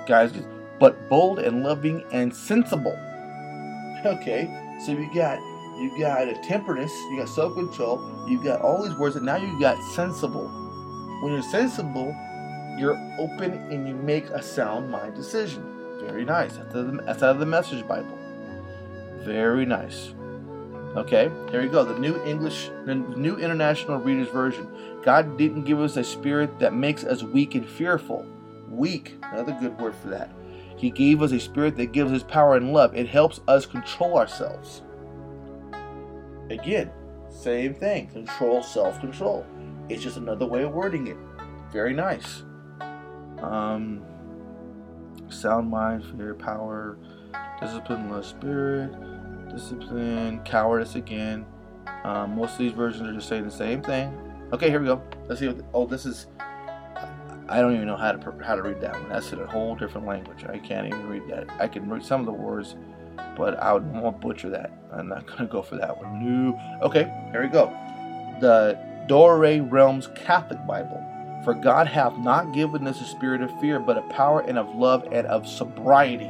Guys, 0.05 0.33
but 0.81 1.07
bold 1.07 1.39
and 1.39 1.63
loving 1.63 2.03
and 2.11 2.35
sensible. 2.35 2.99
Okay, 4.03 4.49
so 4.83 4.91
you 4.91 5.07
got 5.13 5.37
you 5.79 5.95
got 5.99 6.27
a 6.27 6.33
temperance, 6.41 6.91
you 7.11 7.19
got 7.19 7.29
self-control, 7.29 8.25
you 8.27 8.43
got 8.43 8.59
all 8.59 8.83
these 8.83 8.97
words, 8.97 9.15
and 9.15 9.25
now 9.25 9.37
you 9.37 9.59
got 9.59 9.81
sensible. 9.93 10.47
When 11.21 11.31
you're 11.31 11.43
sensible, 11.43 12.13
you're 12.77 12.97
open 13.19 13.53
and 13.71 13.87
you 13.87 13.93
make 13.93 14.25
a 14.31 14.41
sound 14.41 14.89
mind 14.91 15.13
decision. 15.13 15.80
Very 16.01 16.25
nice. 16.25 16.57
That's 16.57 17.23
out, 17.23 17.31
of 17.31 17.39
the, 17.39 17.45
Message 17.45 17.87
Bible. 17.87 18.17
Very 19.19 19.65
nice. 19.65 20.13
Okay, 20.95 21.31
here 21.51 21.61
you 21.61 21.69
go. 21.69 21.85
The 21.85 21.97
New 21.99 22.21
English, 22.25 22.69
the 22.85 22.95
New 22.95 23.37
International 23.37 23.97
Reader's 23.97 24.27
Version. 24.27 24.67
God 25.03 25.37
didn't 25.37 25.63
give 25.63 25.79
us 25.79 25.95
a 25.95 26.03
spirit 26.03 26.59
that 26.59 26.73
makes 26.73 27.03
us 27.03 27.23
weak 27.23 27.55
and 27.55 27.67
fearful. 27.67 28.25
Weak, 28.69 29.17
another 29.31 29.55
good 29.59 29.79
word 29.79 29.95
for 29.95 30.09
that. 30.09 30.31
He 30.75 30.89
gave 30.89 31.21
us 31.21 31.31
a 31.31 31.39
spirit 31.39 31.77
that 31.77 31.91
gives 31.91 32.11
us 32.11 32.23
power 32.23 32.55
and 32.55 32.73
love. 32.73 32.95
It 32.95 33.07
helps 33.07 33.39
us 33.47 33.65
control 33.65 34.17
ourselves. 34.17 34.81
Again, 36.49 36.91
same 37.29 37.73
thing. 37.73 38.07
Control, 38.07 38.63
self 38.63 38.99
control. 38.99 39.45
It's 39.87 40.01
just 40.01 40.17
another 40.17 40.45
way 40.45 40.63
of 40.63 40.73
wording 40.73 41.07
it. 41.07 41.17
Very 41.71 41.93
nice. 41.93 42.43
Um, 43.41 44.03
sound 45.31 45.69
mind, 45.69 46.05
fear, 46.17 46.33
power, 46.35 46.97
discipline, 47.59 48.09
love, 48.09 48.25
spirit, 48.25 48.91
discipline, 49.49 50.41
cowardice 50.43 50.95
again. 50.95 51.45
Um, 52.03 52.35
most 52.35 52.53
of 52.53 52.59
these 52.59 52.71
versions 52.71 53.07
are 53.07 53.13
just 53.13 53.27
saying 53.27 53.43
the 53.43 53.51
same 53.51 53.81
thing. 53.81 54.17
Okay, 54.53 54.69
here 54.69 54.79
we 54.79 54.87
go. 54.87 55.01
Let's 55.27 55.39
see. 55.39 55.47
What 55.47 55.57
the, 55.57 55.65
oh, 55.73 55.85
this 55.85 56.05
is. 56.05 56.27
I 57.47 57.59
don't 57.59 57.73
even 57.73 57.85
know 57.85 57.97
how 57.97 58.11
to 58.11 58.43
how 58.43 58.55
to 58.55 58.61
read 58.61 58.79
that 58.81 58.93
one. 58.93 59.09
That's 59.09 59.31
in 59.33 59.39
a 59.39 59.45
whole 59.45 59.75
different 59.75 60.07
language. 60.07 60.45
I 60.45 60.57
can't 60.57 60.87
even 60.87 61.07
read 61.07 61.27
that. 61.29 61.49
I 61.59 61.67
can 61.67 61.89
read 61.89 62.03
some 62.03 62.21
of 62.21 62.25
the 62.25 62.31
words, 62.31 62.75
but 63.35 63.59
I 63.59 63.73
would 63.73 63.85
won't 63.93 64.21
butcher 64.21 64.49
that. 64.49 64.71
I'm 64.91 65.09
not 65.09 65.25
gonna 65.27 65.47
go 65.47 65.61
for 65.61 65.75
that 65.77 65.97
one. 65.97 66.23
No. 66.23 66.79
Okay, 66.81 67.03
here 67.31 67.43
we 67.43 67.49
go. 67.49 67.67
The 68.39 68.77
Douay-Rheims 69.07 70.09
Catholic 70.15 70.65
Bible. 70.65 71.05
For 71.43 71.53
God 71.53 71.87
hath 71.87 72.17
not 72.17 72.53
given 72.53 72.87
us 72.87 73.01
a 73.01 73.05
spirit 73.05 73.41
of 73.41 73.59
fear, 73.59 73.79
but 73.79 73.97
a 73.97 74.01
power 74.03 74.41
and 74.41 74.57
of 74.57 74.75
love 74.75 75.07
and 75.11 75.25
of 75.27 75.47
sobriety. 75.47 76.29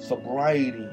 Sobriety. 0.00 0.88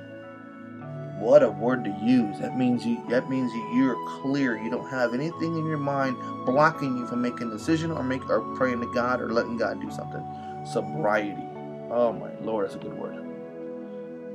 What 1.18 1.44
a 1.44 1.50
word 1.50 1.84
to 1.86 1.92
use. 2.04 2.40
That 2.40 2.58
means 2.58 2.86
you 2.86 3.04
that 3.10 3.30
means 3.30 3.54
you, 3.54 3.76
you're 3.76 4.22
clear. 4.22 4.58
You 4.58 4.72
don't 4.72 4.90
have 4.90 5.14
anything 5.14 5.56
in 5.58 5.66
your 5.66 5.78
mind 5.78 6.18
blocking 6.46 6.98
you 6.98 7.06
from 7.08 7.22
making 7.22 7.50
a 7.50 7.52
decision 7.52 7.92
or 7.92 8.04
make 8.04 8.28
or 8.30 8.42
praying 8.56 8.82
to 8.82 8.92
God 8.94 9.22
or 9.22 9.32
letting 9.32 9.58
God 9.58 9.80
do 9.82 9.92
something. 9.92 10.24
Sobriety. 10.66 11.44
Oh 11.92 12.14
my 12.14 12.32
lord, 12.42 12.66
that's 12.66 12.76
a 12.76 12.80
good 12.80 12.94
word. 12.94 13.18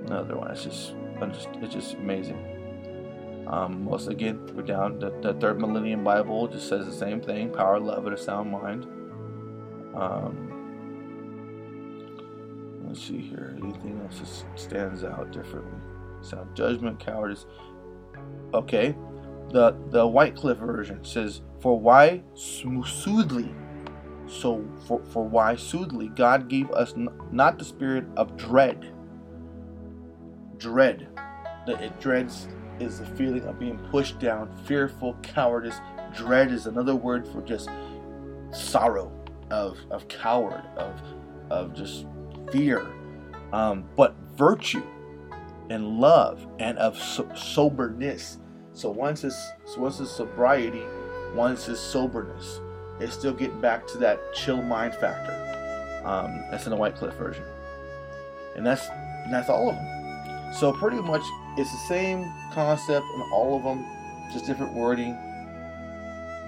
Another 0.06 0.36
one. 0.36 0.50
It's 0.50 0.62
just 0.64 0.94
it's 1.60 1.74
just 1.74 1.94
amazing. 1.94 2.55
Um, 3.46 3.84
most 3.84 4.08
again, 4.08 4.40
we're 4.54 4.62
down. 4.62 4.98
The, 4.98 5.10
the 5.22 5.34
third 5.34 5.60
millennium 5.60 6.02
Bible 6.02 6.48
just 6.48 6.68
says 6.68 6.86
the 6.86 6.92
same 6.92 7.20
thing: 7.20 7.52
power, 7.52 7.78
love, 7.78 8.04
and 8.06 8.14
a 8.14 8.18
sound 8.18 8.50
mind. 8.50 8.84
Um, 9.94 10.52
let's 12.86 13.02
see 13.02 13.18
here. 13.18 13.56
Anything 13.62 14.00
else 14.02 14.18
that 14.18 14.58
stands 14.58 15.04
out 15.04 15.30
differently? 15.30 15.78
Sound 16.22 16.56
judgment, 16.56 16.98
cowardice. 16.98 17.46
Okay, 18.52 18.96
the 19.50 19.76
the 19.90 20.06
Wycliffe 20.06 20.58
version 20.58 21.04
says, 21.04 21.42
"For 21.60 21.78
why 21.78 22.22
soothly." 22.34 23.54
So 24.26 24.64
for 24.88 25.04
for 25.04 25.22
why 25.24 25.54
soothly 25.54 26.08
God 26.08 26.48
gave 26.48 26.68
us 26.72 26.94
n- 26.94 27.10
not 27.30 27.60
the 27.60 27.64
spirit 27.64 28.06
of 28.16 28.36
dread. 28.36 28.92
Dread, 30.58 31.06
that 31.66 31.80
it 31.80 32.00
dreads 32.00 32.48
is 32.80 32.98
the 32.98 33.06
feeling 33.06 33.44
of 33.44 33.58
being 33.58 33.78
pushed 33.90 34.18
down, 34.18 34.50
fearful, 34.64 35.14
cowardice. 35.22 35.80
Dread 36.14 36.52
is 36.52 36.66
another 36.66 36.94
word 36.94 37.26
for 37.26 37.42
just 37.42 37.68
sorrow, 38.50 39.12
of 39.50 39.78
of 39.90 40.08
coward, 40.08 40.64
of 40.76 41.00
of 41.50 41.74
just 41.74 42.06
fear. 42.50 42.86
Um, 43.52 43.84
but 43.96 44.14
virtue 44.36 44.82
and 45.70 45.98
love 46.00 46.46
and 46.58 46.78
of 46.78 46.98
so- 46.98 47.32
soberness. 47.34 48.38
So 48.72 48.90
once 48.90 49.24
it's 49.24 49.50
so 49.64 49.80
once 49.80 50.00
it's 50.00 50.10
sobriety, 50.10 50.84
once 51.34 51.68
it's 51.68 51.80
soberness, 51.80 52.60
it's 53.00 53.14
still 53.14 53.32
getting 53.32 53.60
back 53.60 53.86
to 53.88 53.98
that 53.98 54.20
chill 54.34 54.62
mind 54.62 54.94
factor. 54.94 55.32
Um, 56.04 56.44
that's 56.50 56.66
in 56.66 56.70
the 56.70 56.76
Wycliffe 56.76 57.14
version, 57.14 57.44
and 58.54 58.64
that's 58.64 58.88
and 58.88 59.32
that's 59.32 59.48
all 59.48 59.70
of 59.70 59.76
them. 59.76 59.95
So 60.54 60.72
pretty 60.72 61.00
much 61.00 61.22
it's 61.56 61.70
the 61.70 61.88
same 61.88 62.32
concept 62.52 63.06
in 63.14 63.22
all 63.32 63.56
of 63.56 63.64
them, 63.64 63.84
just 64.32 64.46
different 64.46 64.74
wording. 64.74 65.16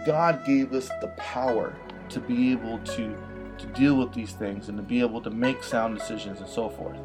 God 0.07 0.45
gave 0.47 0.73
us 0.73 0.89
the 1.01 1.09
power 1.17 1.75
to 2.09 2.21
be 2.21 2.53
able 2.53 2.79
to 2.79 3.17
to 3.59 3.67
deal 3.69 3.97
with 3.97 4.13
these 4.13 4.33
things 4.33 4.69
and 4.69 4.79
to 4.79 4.83
be 4.83 5.01
able 5.01 5.21
to 5.21 5.31
make 5.31 5.63
sound 5.63 5.99
decisions 5.99 6.41
and 6.41 6.49
so 6.49 6.69
forth. 6.69 6.97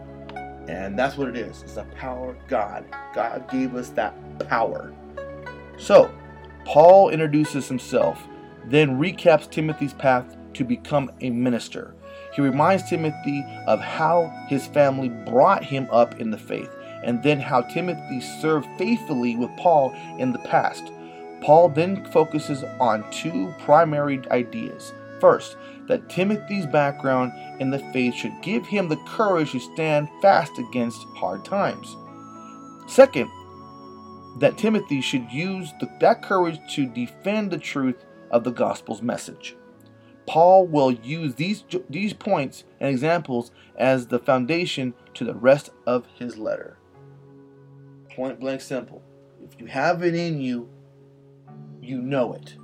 And 0.67 0.97
that's 0.97 1.17
what 1.17 1.27
it 1.27 1.35
is. 1.35 1.61
It's 1.63 1.73
the 1.73 1.83
power 1.83 2.29
of 2.31 2.47
God. 2.47 2.85
God 3.13 3.49
gave 3.49 3.75
us 3.75 3.89
that 3.89 4.13
power. 4.47 4.93
So, 5.77 6.13
Paul 6.65 7.09
introduces 7.09 7.67
himself, 7.67 8.21
then 8.65 8.99
recaps 8.99 9.49
Timothy's 9.49 9.93
path 9.93 10.37
to 10.53 10.63
become 10.63 11.11
a 11.21 11.29
minister. 11.29 11.95
He 12.33 12.41
reminds 12.41 12.89
Timothy 12.89 13.43
of 13.67 13.79
how 13.79 14.31
his 14.47 14.65
family 14.67 15.09
brought 15.09 15.63
him 15.63 15.87
up 15.91 16.19
in 16.19 16.31
the 16.31 16.37
faith, 16.37 16.69
and 17.03 17.21
then 17.23 17.39
how 17.39 17.61
Timothy 17.61 18.21
served 18.21 18.67
faithfully 18.77 19.35
with 19.35 19.55
Paul 19.57 19.93
in 20.17 20.31
the 20.31 20.39
past. 20.39 20.91
Paul 21.41 21.69
then 21.69 22.05
focuses 22.05 22.63
on 22.79 23.09
two 23.11 23.53
primary 23.59 24.21
ideas. 24.29 24.93
First, 25.19 25.57
that 25.87 26.09
Timothy's 26.09 26.65
background 26.65 27.33
in 27.59 27.69
the 27.69 27.79
faith 27.91 28.13
should 28.13 28.41
give 28.41 28.65
him 28.65 28.87
the 28.87 29.01
courage 29.07 29.51
to 29.51 29.59
stand 29.59 30.09
fast 30.21 30.51
against 30.57 31.01
hard 31.15 31.45
times. 31.45 31.95
Second, 32.87 33.29
that 34.39 34.57
Timothy 34.57 35.01
should 35.01 35.31
use 35.31 35.71
the, 35.79 35.89
that 35.99 36.21
courage 36.21 36.59
to 36.75 36.85
defend 36.85 37.51
the 37.51 37.57
truth 37.57 38.05
of 38.31 38.43
the 38.43 38.51
gospel's 38.51 39.01
message. 39.01 39.55
Paul 40.25 40.65
will 40.67 40.91
use 40.91 41.35
these, 41.35 41.63
these 41.89 42.13
points 42.13 42.63
and 42.79 42.89
examples 42.89 43.51
as 43.75 44.07
the 44.07 44.19
foundation 44.19 44.93
to 45.15 45.25
the 45.25 45.35
rest 45.35 45.69
of 45.85 46.05
his 46.17 46.37
letter. 46.37 46.77
Point 48.15 48.39
blank 48.39 48.61
simple. 48.61 49.01
If 49.43 49.59
you 49.59 49.65
have 49.65 50.03
it 50.03 50.13
in 50.13 50.39
you, 50.39 50.69
you 51.81 51.99
know 51.99 52.33
it. 52.33 52.55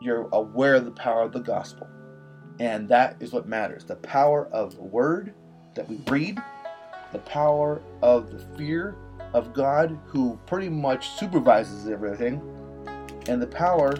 You're 0.00 0.28
aware 0.32 0.74
of 0.74 0.84
the 0.84 0.92
power 0.92 1.22
of 1.22 1.32
the 1.32 1.40
gospel. 1.40 1.88
And 2.60 2.88
that 2.88 3.16
is 3.20 3.32
what 3.32 3.48
matters 3.48 3.84
the 3.84 3.96
power 3.96 4.46
of 4.52 4.76
the 4.76 4.82
word 4.82 5.34
that 5.74 5.88
we 5.88 5.98
read, 6.08 6.40
the 7.12 7.18
power 7.20 7.82
of 8.00 8.30
the 8.30 8.38
fear 8.56 8.94
of 9.32 9.52
God, 9.52 9.98
who 10.06 10.38
pretty 10.46 10.68
much 10.68 11.08
supervises 11.18 11.88
everything, 11.88 12.40
and 13.26 13.42
the 13.42 13.48
power 13.48 13.94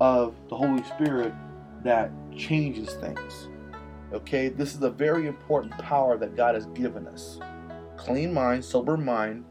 of 0.00 0.36
the 0.48 0.56
Holy 0.56 0.84
Spirit 0.84 1.34
that 1.82 2.12
changes 2.36 2.94
things. 2.94 3.48
Okay, 4.12 4.48
this 4.48 4.76
is 4.76 4.82
a 4.82 4.90
very 4.90 5.26
important 5.26 5.76
power 5.78 6.16
that 6.16 6.36
God 6.36 6.54
has 6.54 6.66
given 6.66 7.08
us 7.08 7.40
clean 7.96 8.32
mind, 8.32 8.64
sober 8.64 8.96
mind, 8.96 9.44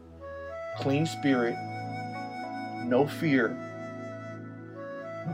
clean 0.78 1.06
spirit, 1.06 1.56
no 2.86 3.08
fear. 3.08 3.58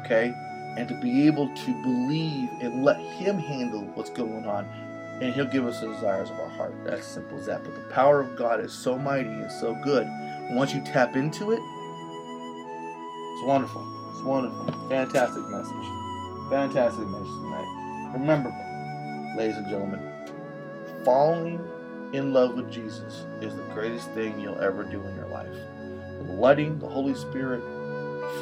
Okay, 0.04 0.34
and 0.78 0.88
to 0.88 0.94
be 1.02 1.26
able 1.28 1.48
to 1.56 1.84
believe 1.84 2.50
and 2.62 2.84
let 2.84 2.98
Him 2.98 3.38
handle 3.38 3.82
what's 3.96 4.10
going 4.10 4.46
on. 4.46 4.66
And 5.22 5.34
He'll 5.34 5.46
give 5.46 5.66
us 5.66 5.82
the 5.82 5.88
desires 5.88 6.30
of 6.30 6.40
our 6.40 6.50
heart. 6.50 6.74
That's 6.86 7.06
simple 7.06 7.38
as 7.40 7.48
that. 7.48 7.64
But 7.64 7.76
the 7.76 7.94
power 7.94 8.22
of 8.22 8.38
God 8.38 8.60
is 8.62 8.72
so 8.72 8.98
mighty 8.98 9.30
and 9.30 9.52
so 9.52 9.76
good. 9.84 10.08
Once 10.52 10.74
you 10.74 10.82
tap 10.82 11.16
into 11.16 11.52
it, 11.52 11.60
it's 13.34 13.46
wonderful. 13.46 13.86
It's 14.14 14.24
wonderful. 14.24 14.66
Fantastic 14.90 15.44
message. 15.50 15.88
Fantastic 16.50 17.08
message 17.08 17.28
tonight. 17.28 18.12
Remember, 18.14 18.54
ladies 19.38 19.58
and 19.58 19.68
gentlemen, 19.68 20.00
falling 21.04 21.60
in 22.14 22.34
love 22.34 22.56
with 22.56 22.72
Jesus 22.72 23.26
is 23.42 23.56
the 23.56 23.64
greatest 23.74 24.10
thing 24.12 24.40
you'll 24.40 24.60
ever 24.60 24.84
do 24.84 25.02
in 25.02 25.16
your 25.16 25.28
life. 25.28 25.56
Letting 26.22 26.80
the 26.80 26.88
Holy 26.88 27.14
Spirit 27.14 27.62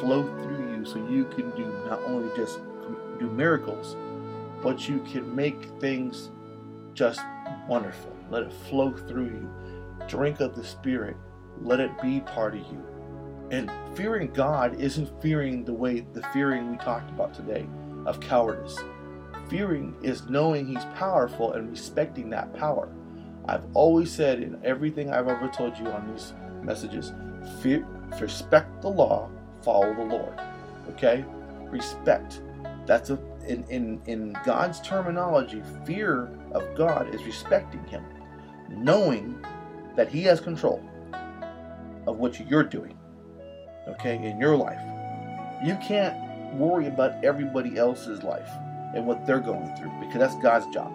flow 0.00 0.22
through 0.42 0.76
you 0.76 0.84
so 0.84 0.96
you 1.08 1.24
can 1.26 1.50
do 1.50 1.66
not 1.88 2.00
only 2.04 2.34
just 2.36 2.60
do 3.18 3.30
miracles, 3.30 3.96
but 4.62 4.88
you 4.88 5.00
can 5.00 5.34
make 5.34 5.64
things 5.80 6.30
just 6.94 7.20
wonderful. 7.68 8.14
Let 8.30 8.44
it 8.44 8.52
flow 8.68 8.92
through 8.92 9.26
you. 9.26 9.50
Drink 10.08 10.40
of 10.40 10.54
the 10.54 10.64
Spirit. 10.64 11.16
Let 11.60 11.80
it 11.80 11.90
be 12.00 12.20
part 12.20 12.54
of 12.54 12.60
you. 12.60 12.84
And 13.50 13.70
fearing 13.96 14.32
God 14.32 14.80
isn't 14.80 15.22
fearing 15.22 15.64
the 15.64 15.72
way 15.72 16.00
the 16.12 16.22
fearing 16.32 16.70
we 16.70 16.76
talked 16.78 17.10
about 17.10 17.34
today 17.34 17.66
of 18.06 18.20
cowardice. 18.20 18.78
Fearing 19.48 19.96
is 20.02 20.28
knowing 20.28 20.66
He's 20.66 20.84
powerful 20.96 21.52
and 21.52 21.70
respecting 21.70 22.30
that 22.30 22.54
power. 22.54 22.88
I've 23.48 23.64
always 23.72 24.12
said 24.12 24.42
in 24.42 24.60
everything 24.62 25.10
I've 25.10 25.26
ever 25.26 25.48
told 25.48 25.78
you 25.78 25.86
on 25.86 26.12
these 26.12 26.34
messages, 26.62 27.12
fear, 27.62 27.86
respect 28.20 28.82
the 28.82 28.88
law, 28.88 29.30
follow 29.62 29.94
the 29.94 30.04
Lord. 30.04 30.38
Okay? 30.90 31.24
Respect. 31.70 32.42
That's 32.86 33.10
a 33.10 33.18
in, 33.46 33.64
in, 33.70 34.00
in 34.06 34.36
God's 34.44 34.80
terminology, 34.82 35.62
fear 35.86 36.28
of 36.52 36.76
God 36.76 37.14
is 37.14 37.22
respecting 37.22 37.82
Him, 37.84 38.04
knowing 38.68 39.42
that 39.96 40.08
He 40.08 40.22
has 40.24 40.38
control 40.38 40.82
of 42.06 42.18
what 42.18 42.38
you're 42.38 42.62
doing, 42.62 42.96
okay, 43.88 44.16
in 44.16 44.38
your 44.38 44.56
life. 44.56 44.80
You 45.64 45.76
can't 45.76 46.54
worry 46.54 46.86
about 46.86 47.24
everybody 47.24 47.78
else's 47.78 48.22
life 48.22 48.50
and 48.94 49.06
what 49.06 49.26
they're 49.26 49.40
going 49.40 49.74
through 49.76 49.92
because 50.00 50.18
that's 50.18 50.36
God's 50.42 50.66
job. 50.74 50.92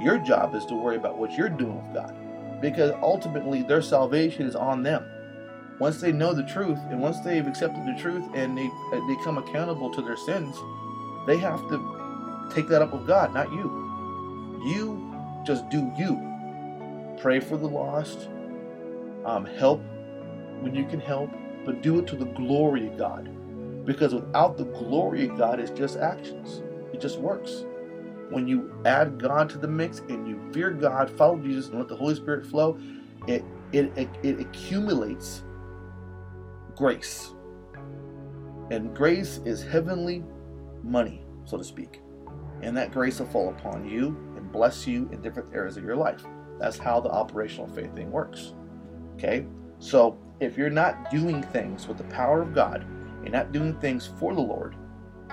Your 0.00 0.18
job 0.18 0.54
is 0.54 0.66
to 0.66 0.74
worry 0.76 0.96
about 0.96 1.18
what 1.18 1.32
you're 1.32 1.48
doing 1.50 1.76
with 1.76 1.94
God 1.94 2.14
because 2.60 2.92
ultimately 3.02 3.62
their 3.62 3.82
salvation 3.82 4.46
is 4.46 4.56
on 4.56 4.82
them 4.82 5.04
once 5.80 6.00
they 6.00 6.12
know 6.12 6.34
the 6.34 6.44
truth 6.44 6.78
and 6.90 7.00
once 7.00 7.20
they've 7.20 7.46
accepted 7.46 7.84
the 7.86 8.00
truth 8.00 8.24
and 8.34 8.56
they 8.56 8.70
they 8.92 9.16
come 9.24 9.38
accountable 9.38 9.90
to 9.90 10.02
their 10.02 10.16
sins, 10.16 10.56
they 11.26 11.38
have 11.38 11.68
to 11.68 12.48
take 12.50 12.68
that 12.68 12.82
up 12.82 12.92
with 12.92 13.06
God, 13.06 13.34
not 13.34 13.52
you. 13.52 13.72
You 14.64 15.04
just 15.44 15.68
do 15.70 15.92
you. 15.98 16.20
Pray 17.20 17.40
for 17.40 17.56
the 17.56 17.68
lost. 17.68 18.28
Um, 19.24 19.44
help 19.46 19.82
when 20.60 20.74
you 20.74 20.86
can 20.86 21.00
help, 21.00 21.30
but 21.64 21.82
do 21.82 21.98
it 21.98 22.06
to 22.08 22.16
the 22.16 22.26
glory 22.26 22.88
of 22.88 22.98
God. 22.98 23.30
Because 23.86 24.14
without 24.14 24.56
the 24.58 24.64
glory 24.64 25.28
of 25.28 25.36
God, 25.38 25.60
it's 25.60 25.70
just 25.70 25.96
actions. 25.98 26.62
It 26.92 27.00
just 27.00 27.18
works. 27.18 27.64
When 28.30 28.46
you 28.46 28.72
add 28.84 29.18
God 29.18 29.48
to 29.50 29.58
the 29.58 29.68
mix 29.68 30.00
and 30.08 30.28
you 30.28 30.40
fear 30.52 30.70
God, 30.70 31.10
follow 31.10 31.38
Jesus, 31.38 31.68
and 31.68 31.78
let 31.78 31.88
the 31.88 31.96
Holy 31.96 32.14
Spirit 32.14 32.46
flow, 32.46 32.78
it 33.26 33.44
it, 33.72 33.92
it, 33.96 34.08
it 34.22 34.40
accumulates 34.40 35.44
grace. 36.74 37.34
And 38.70 38.94
grace 38.94 39.40
is 39.44 39.62
heavenly 39.62 40.24
money, 40.82 41.24
so 41.44 41.56
to 41.56 41.64
speak. 41.64 42.00
And 42.62 42.76
that 42.76 42.92
grace 42.92 43.18
will 43.18 43.26
fall 43.26 43.50
upon 43.50 43.88
you 43.88 44.08
and 44.36 44.50
bless 44.50 44.86
you 44.86 45.08
in 45.12 45.20
different 45.20 45.54
areas 45.54 45.76
of 45.76 45.84
your 45.84 45.96
life. 45.96 46.24
That's 46.58 46.78
how 46.78 47.00
the 47.00 47.10
operational 47.10 47.68
faith 47.68 47.94
thing 47.94 48.10
works. 48.10 48.54
Okay? 49.14 49.46
So 49.78 50.18
if 50.40 50.56
you're 50.56 50.70
not 50.70 51.10
doing 51.10 51.42
things 51.42 51.86
with 51.86 51.98
the 51.98 52.04
power 52.04 52.42
of 52.42 52.54
God, 52.54 52.86
you're 53.22 53.32
not 53.32 53.52
doing 53.52 53.74
things 53.80 54.10
for 54.18 54.34
the 54.34 54.40
Lord, 54.40 54.76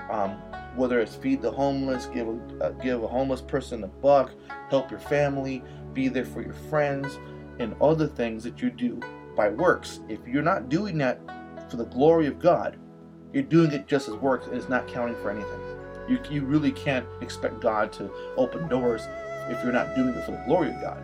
um, 0.10 0.42
whether 0.76 1.00
it's 1.00 1.16
feed 1.16 1.42
the 1.42 1.52
homeless, 1.52 2.08
give 2.08 2.28
a, 2.28 2.64
uh, 2.64 2.70
give 2.72 3.04
a 3.04 3.08
homeless 3.08 3.42
person 3.42 3.84
a 3.84 3.88
buck, 3.88 4.32
help 4.70 4.92
your 4.92 5.00
family, 5.00 5.64
be 5.94 6.08
there 6.08 6.26
for 6.26 6.42
your 6.42 6.54
friends, 6.54 7.20
and 7.60 7.76
other 7.82 8.08
things 8.08 8.44
that 8.44 8.62
you 8.62 8.70
do 8.70 9.00
by 9.36 9.50
works. 9.50 10.02
If 10.10 10.20
you're 10.28 10.44
not 10.44 10.70
doing 10.70 10.98
that 11.00 11.20
for 11.70 11.78
the 11.78 11.86
glory 11.86 12.28
of 12.28 12.40
God, 12.40 12.78
you're 13.34 13.44
doing 13.44 13.72
it 13.72 13.88
just 13.88 14.08
as 14.08 14.16
works 14.16 14.48
and 14.48 14.56
it's 14.56 14.70
not 14.70 14.88
counting 14.88 15.16
for 15.16 15.30
anything. 15.30 15.60
You, 16.08 16.20
you 16.30 16.46
really 16.46 16.72
can't 16.72 17.06
expect 17.22 17.60
God 17.60 17.92
to 17.94 18.10
open 18.38 18.68
doors 18.68 19.02
if 19.50 19.64
you're 19.64 19.74
not 19.74 19.96
doing 19.96 20.10
it 20.10 20.26
for 20.26 20.32
the 20.32 20.44
glory 20.46 20.70
of 20.70 20.82
God. 20.82 21.02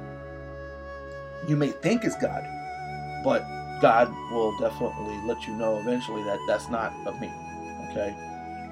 You 1.47 1.55
may 1.55 1.69
think 1.69 2.03
it's 2.03 2.15
God, 2.15 2.43
but 3.23 3.43
God 3.81 4.13
will 4.31 4.55
definitely 4.59 5.19
let 5.25 5.47
you 5.47 5.55
know 5.55 5.79
eventually 5.79 6.23
that 6.23 6.39
that's 6.47 6.69
not 6.69 6.93
of 7.07 7.19
me. 7.19 7.31
Okay? 7.89 8.15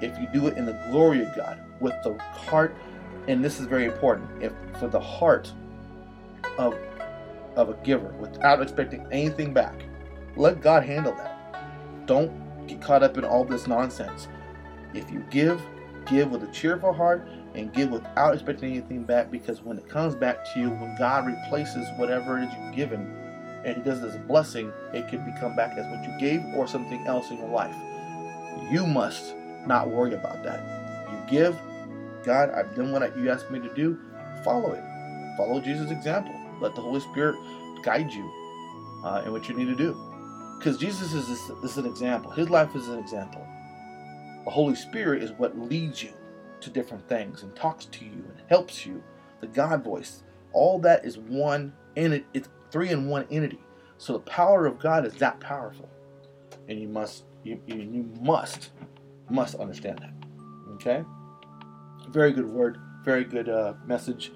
If 0.00 0.18
you 0.18 0.28
do 0.32 0.46
it 0.46 0.56
in 0.56 0.66
the 0.66 0.78
glory 0.90 1.22
of 1.22 1.34
God, 1.36 1.60
with 1.80 1.94
the 2.02 2.16
heart, 2.18 2.74
and 3.28 3.44
this 3.44 3.60
is 3.60 3.66
very 3.66 3.84
important, 3.84 4.28
if 4.42 4.52
for 4.78 4.88
the 4.88 5.00
heart 5.00 5.52
of 6.58 6.76
of 7.56 7.68
a 7.68 7.74
giver 7.84 8.08
without 8.20 8.62
expecting 8.62 9.06
anything 9.10 9.52
back, 9.52 9.74
let 10.36 10.60
God 10.60 10.84
handle 10.84 11.14
that. 11.16 12.06
Don't 12.06 12.66
get 12.66 12.80
caught 12.80 13.02
up 13.02 13.18
in 13.18 13.24
all 13.24 13.44
this 13.44 13.66
nonsense. 13.66 14.28
If 14.94 15.10
you 15.10 15.24
give, 15.30 15.60
give 16.06 16.30
with 16.30 16.42
a 16.42 16.52
cheerful 16.52 16.92
heart 16.92 17.28
and 17.54 17.72
give 17.72 17.90
without 17.90 18.34
expecting 18.34 18.70
anything 18.70 19.04
back 19.04 19.30
because 19.30 19.62
when 19.62 19.78
it 19.78 19.88
comes 19.88 20.14
back 20.14 20.44
to 20.52 20.60
you, 20.60 20.70
when 20.70 20.96
God 20.96 21.26
replaces 21.26 21.86
whatever 21.98 22.38
it 22.38 22.44
is 22.44 22.54
you've 22.54 22.76
given 22.76 23.00
and 23.64 23.76
He 23.76 23.82
does 23.82 24.00
this 24.00 24.16
blessing, 24.26 24.72
it 24.94 25.08
can 25.08 25.24
become 25.30 25.54
back 25.56 25.76
as 25.76 25.86
what 25.86 26.04
you 26.04 26.18
gave 26.18 26.42
or 26.54 26.66
something 26.66 27.06
else 27.06 27.30
in 27.30 27.38
your 27.38 27.48
life. 27.48 27.74
You 28.70 28.86
must 28.86 29.34
not 29.66 29.88
worry 29.88 30.14
about 30.14 30.42
that. 30.44 31.08
You 31.10 31.30
give, 31.30 31.56
God, 32.24 32.50
I've 32.50 32.74
done 32.74 32.92
what 32.92 33.16
you 33.16 33.30
asked 33.30 33.50
me 33.50 33.60
to 33.60 33.74
do, 33.74 33.98
follow 34.44 34.72
it. 34.72 34.82
Follow 35.36 35.60
Jesus' 35.60 35.90
example. 35.90 36.34
Let 36.60 36.74
the 36.74 36.82
Holy 36.82 37.00
Spirit 37.00 37.36
guide 37.82 38.10
you 38.10 38.30
uh, 39.04 39.22
in 39.24 39.32
what 39.32 39.48
you 39.48 39.54
need 39.54 39.68
to 39.68 39.76
do. 39.76 39.96
Because 40.58 40.76
Jesus 40.76 41.14
is, 41.14 41.28
is 41.28 41.78
an 41.78 41.86
example. 41.86 42.30
His 42.30 42.50
life 42.50 42.74
is 42.76 42.88
an 42.88 42.98
example. 42.98 43.46
The 44.44 44.50
Holy 44.50 44.74
Spirit 44.74 45.22
is 45.22 45.32
what 45.32 45.58
leads 45.58 46.02
you 46.02 46.12
to 46.60 46.70
different 46.70 47.08
things 47.08 47.42
and 47.42 47.54
talks 47.56 47.86
to 47.86 48.04
you 48.04 48.10
and 48.10 48.42
helps 48.48 48.84
you. 48.84 49.02
The 49.40 49.46
God 49.46 49.82
voice, 49.82 50.22
all 50.52 50.78
that 50.80 51.04
is 51.04 51.16
one 51.16 51.72
and 51.96 52.14
it, 52.14 52.26
it's 52.34 52.48
three 52.70 52.90
in 52.90 53.08
one 53.08 53.26
entity. 53.30 53.60
So 53.98 54.14
the 54.14 54.20
power 54.20 54.66
of 54.66 54.78
God 54.78 55.06
is 55.06 55.14
that 55.14 55.40
powerful, 55.40 55.88
and 56.68 56.80
you 56.80 56.88
must 56.88 57.24
you, 57.44 57.60
you 57.66 58.08
must 58.20 58.70
must 59.30 59.54
understand 59.56 59.98
that. 59.98 60.12
Okay, 60.74 61.04
very 62.08 62.32
good 62.32 62.48
word, 62.48 62.78
very 63.04 63.24
good 63.24 63.48
uh, 63.48 63.74
message. 63.86 64.32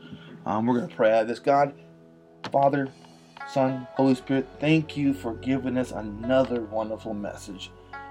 Um, 0.47 0.67
we're 0.67 0.79
gonna 0.81 0.95
pray 0.95 1.13
out 1.13 1.27
this. 1.27 1.39
God, 1.39 1.75
Father, 2.53 2.89
Son, 3.53 3.87
Holy 3.95 4.15
Spirit, 4.15 4.47
thank 4.61 4.97
you 4.97 5.15
for 5.15 5.35
giving 5.35 5.77
us 5.77 5.93
another 5.93 6.63
wonderful 6.63 7.15
message. 7.15 7.71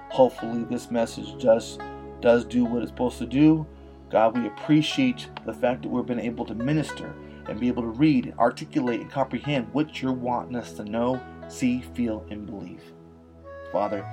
Hopefully, 0.10 0.63
this 0.65 0.91
message 0.91 1.41
just 1.41 1.80
does 2.22 2.46
do 2.46 2.65
what 2.65 2.82
it's 2.82 2.91
supposed 2.91 3.17
to 3.17 3.26
do. 3.26 3.65
God, 4.10 4.38
we 4.38 4.46
appreciate 4.48 5.28
the 5.46 5.54
fact 5.54 5.82
that 5.82 5.89
we've 5.89 6.06
been 6.06 6.19
able 6.19 6.46
to 6.46 6.54
minister 6.54 7.13
and 7.48 7.60
be 7.60 7.67
able 7.67 7.82
to 7.82 7.89
read, 7.89 8.34
articulate, 8.38 9.02
and 9.02 9.12
comprehend 9.12 9.74
what 9.74 10.02
you're 10.02 10.13
wanting 10.13 10.56
us 10.56 10.74
to 10.74 10.86
know, 10.86 11.19
see, 11.48 11.82
feel, 11.82 12.26
and 12.30 12.46
believe. 12.46 12.82
Father, 13.72 14.06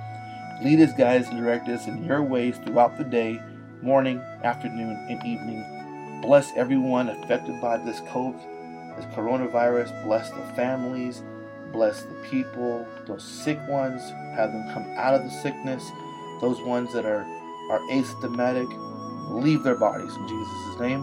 lead 0.61 0.79
us, 0.79 0.93
guys, 0.93 1.27
and 1.27 1.39
direct 1.39 1.67
us 1.69 1.87
in 1.87 2.03
your 2.03 2.21
ways 2.21 2.57
throughout 2.63 2.97
the 2.97 3.03
day, 3.03 3.41
morning, 3.81 4.19
afternoon, 4.43 4.95
and 5.09 5.25
evening. 5.25 6.21
Bless 6.21 6.51
everyone 6.55 7.09
affected 7.09 7.59
by 7.59 7.77
this 7.77 7.99
COVID, 8.01 8.95
this 8.95 9.05
coronavirus. 9.15 10.03
Bless 10.03 10.29
the 10.29 10.43
families. 10.55 11.23
Bless 11.71 12.03
the 12.03 12.15
people, 12.29 12.85
those 13.07 13.23
sick 13.23 13.59
ones. 13.67 14.01
Have 14.35 14.51
them 14.51 14.71
come 14.73 14.85
out 14.97 15.15
of 15.15 15.23
the 15.23 15.29
sickness. 15.29 15.89
Those 16.41 16.61
ones 16.61 16.93
that 16.93 17.05
are, 17.05 17.25
are 17.71 17.79
asymptomatic, 17.91 18.67
leave 19.31 19.63
their 19.63 19.75
bodies 19.75 20.15
in 20.15 20.27
Jesus' 20.27 20.79
name. 20.79 21.01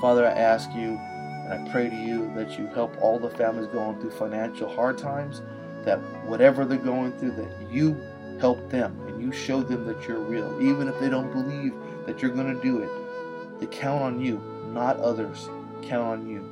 Father, 0.00 0.26
I 0.26 0.32
ask 0.32 0.68
you 0.74 0.98
and 0.98 1.68
I 1.68 1.70
pray 1.70 1.88
to 1.88 1.96
you 1.96 2.32
that 2.34 2.58
you 2.58 2.66
help 2.68 2.94
all 3.00 3.18
the 3.18 3.30
families 3.30 3.68
going 3.68 4.00
through 4.00 4.10
financial 4.10 4.74
hard 4.74 4.98
times, 4.98 5.42
that 5.84 5.98
whatever 6.26 6.64
they're 6.64 6.78
going 6.78 7.12
through, 7.18 7.32
that 7.32 7.70
you 7.70 8.00
help 8.40 8.70
them 8.70 8.98
and 9.06 9.22
you 9.22 9.30
show 9.32 9.62
them 9.62 9.86
that 9.86 10.08
you're 10.08 10.18
real. 10.18 10.60
Even 10.60 10.88
if 10.88 10.98
they 10.98 11.08
don't 11.08 11.32
believe 11.32 11.74
that 12.06 12.20
you're 12.20 12.30
going 12.30 12.54
to 12.54 12.62
do 12.62 12.82
it, 12.82 13.60
they 13.60 13.66
count 13.66 14.02
on 14.02 14.20
you, 14.20 14.40
not 14.72 14.96
others. 14.98 15.48
Count 15.82 16.20
on 16.20 16.28
you. 16.28 16.44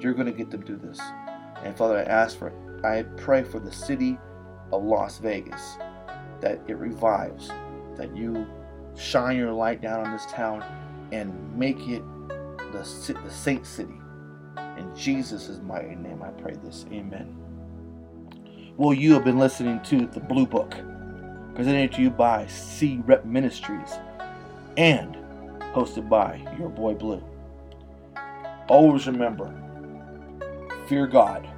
You're 0.00 0.14
going 0.14 0.26
to 0.26 0.32
get 0.32 0.50
them 0.50 0.62
through 0.62 0.78
this. 0.78 1.00
And 1.62 1.76
Father, 1.76 1.98
I 1.98 2.02
ask 2.02 2.38
for, 2.38 2.48
it. 2.48 2.84
I 2.84 3.02
pray 3.16 3.42
for 3.42 3.58
the 3.58 3.72
city 3.72 4.18
of 4.72 4.82
Las 4.82 5.18
Vegas, 5.18 5.76
that 6.40 6.60
it 6.66 6.76
revives, 6.76 7.48
that 7.96 8.14
you 8.14 8.46
shine 8.96 9.36
your 9.36 9.52
light 9.52 9.80
down 9.80 10.06
on 10.06 10.12
this 10.12 10.26
town 10.26 10.64
and 11.12 11.32
make 11.56 11.78
it 11.88 12.02
the, 12.72 13.14
the 13.24 13.30
saint 13.30 13.66
city 13.66 14.00
in 14.76 14.94
Jesus' 14.94 15.60
mighty 15.64 15.94
name, 15.94 16.22
I 16.22 16.30
pray 16.30 16.54
this. 16.62 16.84
Amen. 16.92 17.36
Well, 18.76 18.92
you 18.92 19.14
have 19.14 19.24
been 19.24 19.38
listening 19.38 19.80
to 19.84 20.06
The 20.06 20.20
Blue 20.20 20.46
Book, 20.46 20.74
presented 21.56 21.90
to 21.90 22.02
you 22.02 22.10
by 22.10 22.44
SeeRIP 22.44 23.24
Ministries 23.24 23.94
and 24.76 25.16
hosted 25.72 26.06
by 26.06 26.46
your 26.58 26.68
boy 26.68 26.92
Blue. 26.92 27.24
Always 28.68 29.06
remember 29.06 29.52
fear 30.86 31.06
God, 31.06 31.48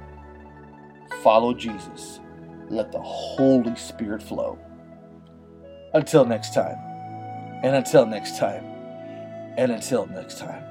follow 1.21 1.53
Jesus, 1.53 2.21
let 2.69 2.91
the 2.93 3.01
Holy 3.01 3.75
Spirit 3.75 4.23
flow. 4.23 4.57
Until 5.93 6.25
next 6.25 6.53
time, 6.53 6.77
and 7.61 7.75
until 7.75 8.05
next 8.05 8.37
time, 8.37 8.63
and 9.57 9.71
until 9.71 10.05
next 10.07 10.37
time. 10.39 10.63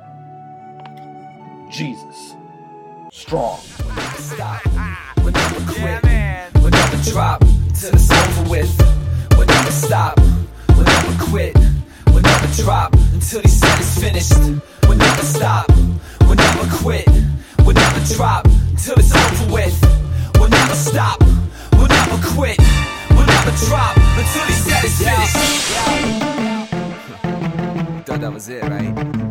Jesus. 1.70 2.34
Strong. 3.12 3.58
Stop. 4.16 4.62
We'll 5.18 5.32
never 5.32 5.72
quit. 5.72 6.04
We'll 6.62 6.70
never 6.70 7.10
drop 7.10 7.42
with. 8.48 8.97
We'll 9.68 9.76
never 9.76 9.87
stop. 9.87 10.18
We'll 10.68 10.85
never 10.85 11.24
quit. 11.26 11.54
We'll 12.07 12.22
never 12.22 12.46
drop 12.62 12.94
until 13.12 13.42
he 13.42 13.48
said 13.48 13.78
it's 13.78 14.00
finished. 14.00 14.33
We'll 14.88 14.96
never 14.96 15.22
stop. 15.22 15.68
We'll 16.22 16.37
never 16.37 16.66
quit. 16.78 17.07
We'll 17.66 17.74
never 17.74 18.00
drop 18.14 18.46
until 18.46 18.94
it's 18.94 19.14
over 19.14 19.52
with. 19.52 19.78
We'll 20.38 20.48
never 20.48 20.74
stop. 20.74 21.20
We'll 21.72 21.87
never 21.87 22.16
quit. 22.35 22.57
We'll 23.11 23.26
never 23.26 23.50
drop 23.66 23.94
until 23.98 24.46
he 24.46 24.54
said 24.54 24.85
it's 24.85 25.02
finished. 25.02 25.37
Thought 28.07 28.20
that 28.22 28.33
was 28.33 28.48
it, 28.48 28.62
right? 28.62 29.27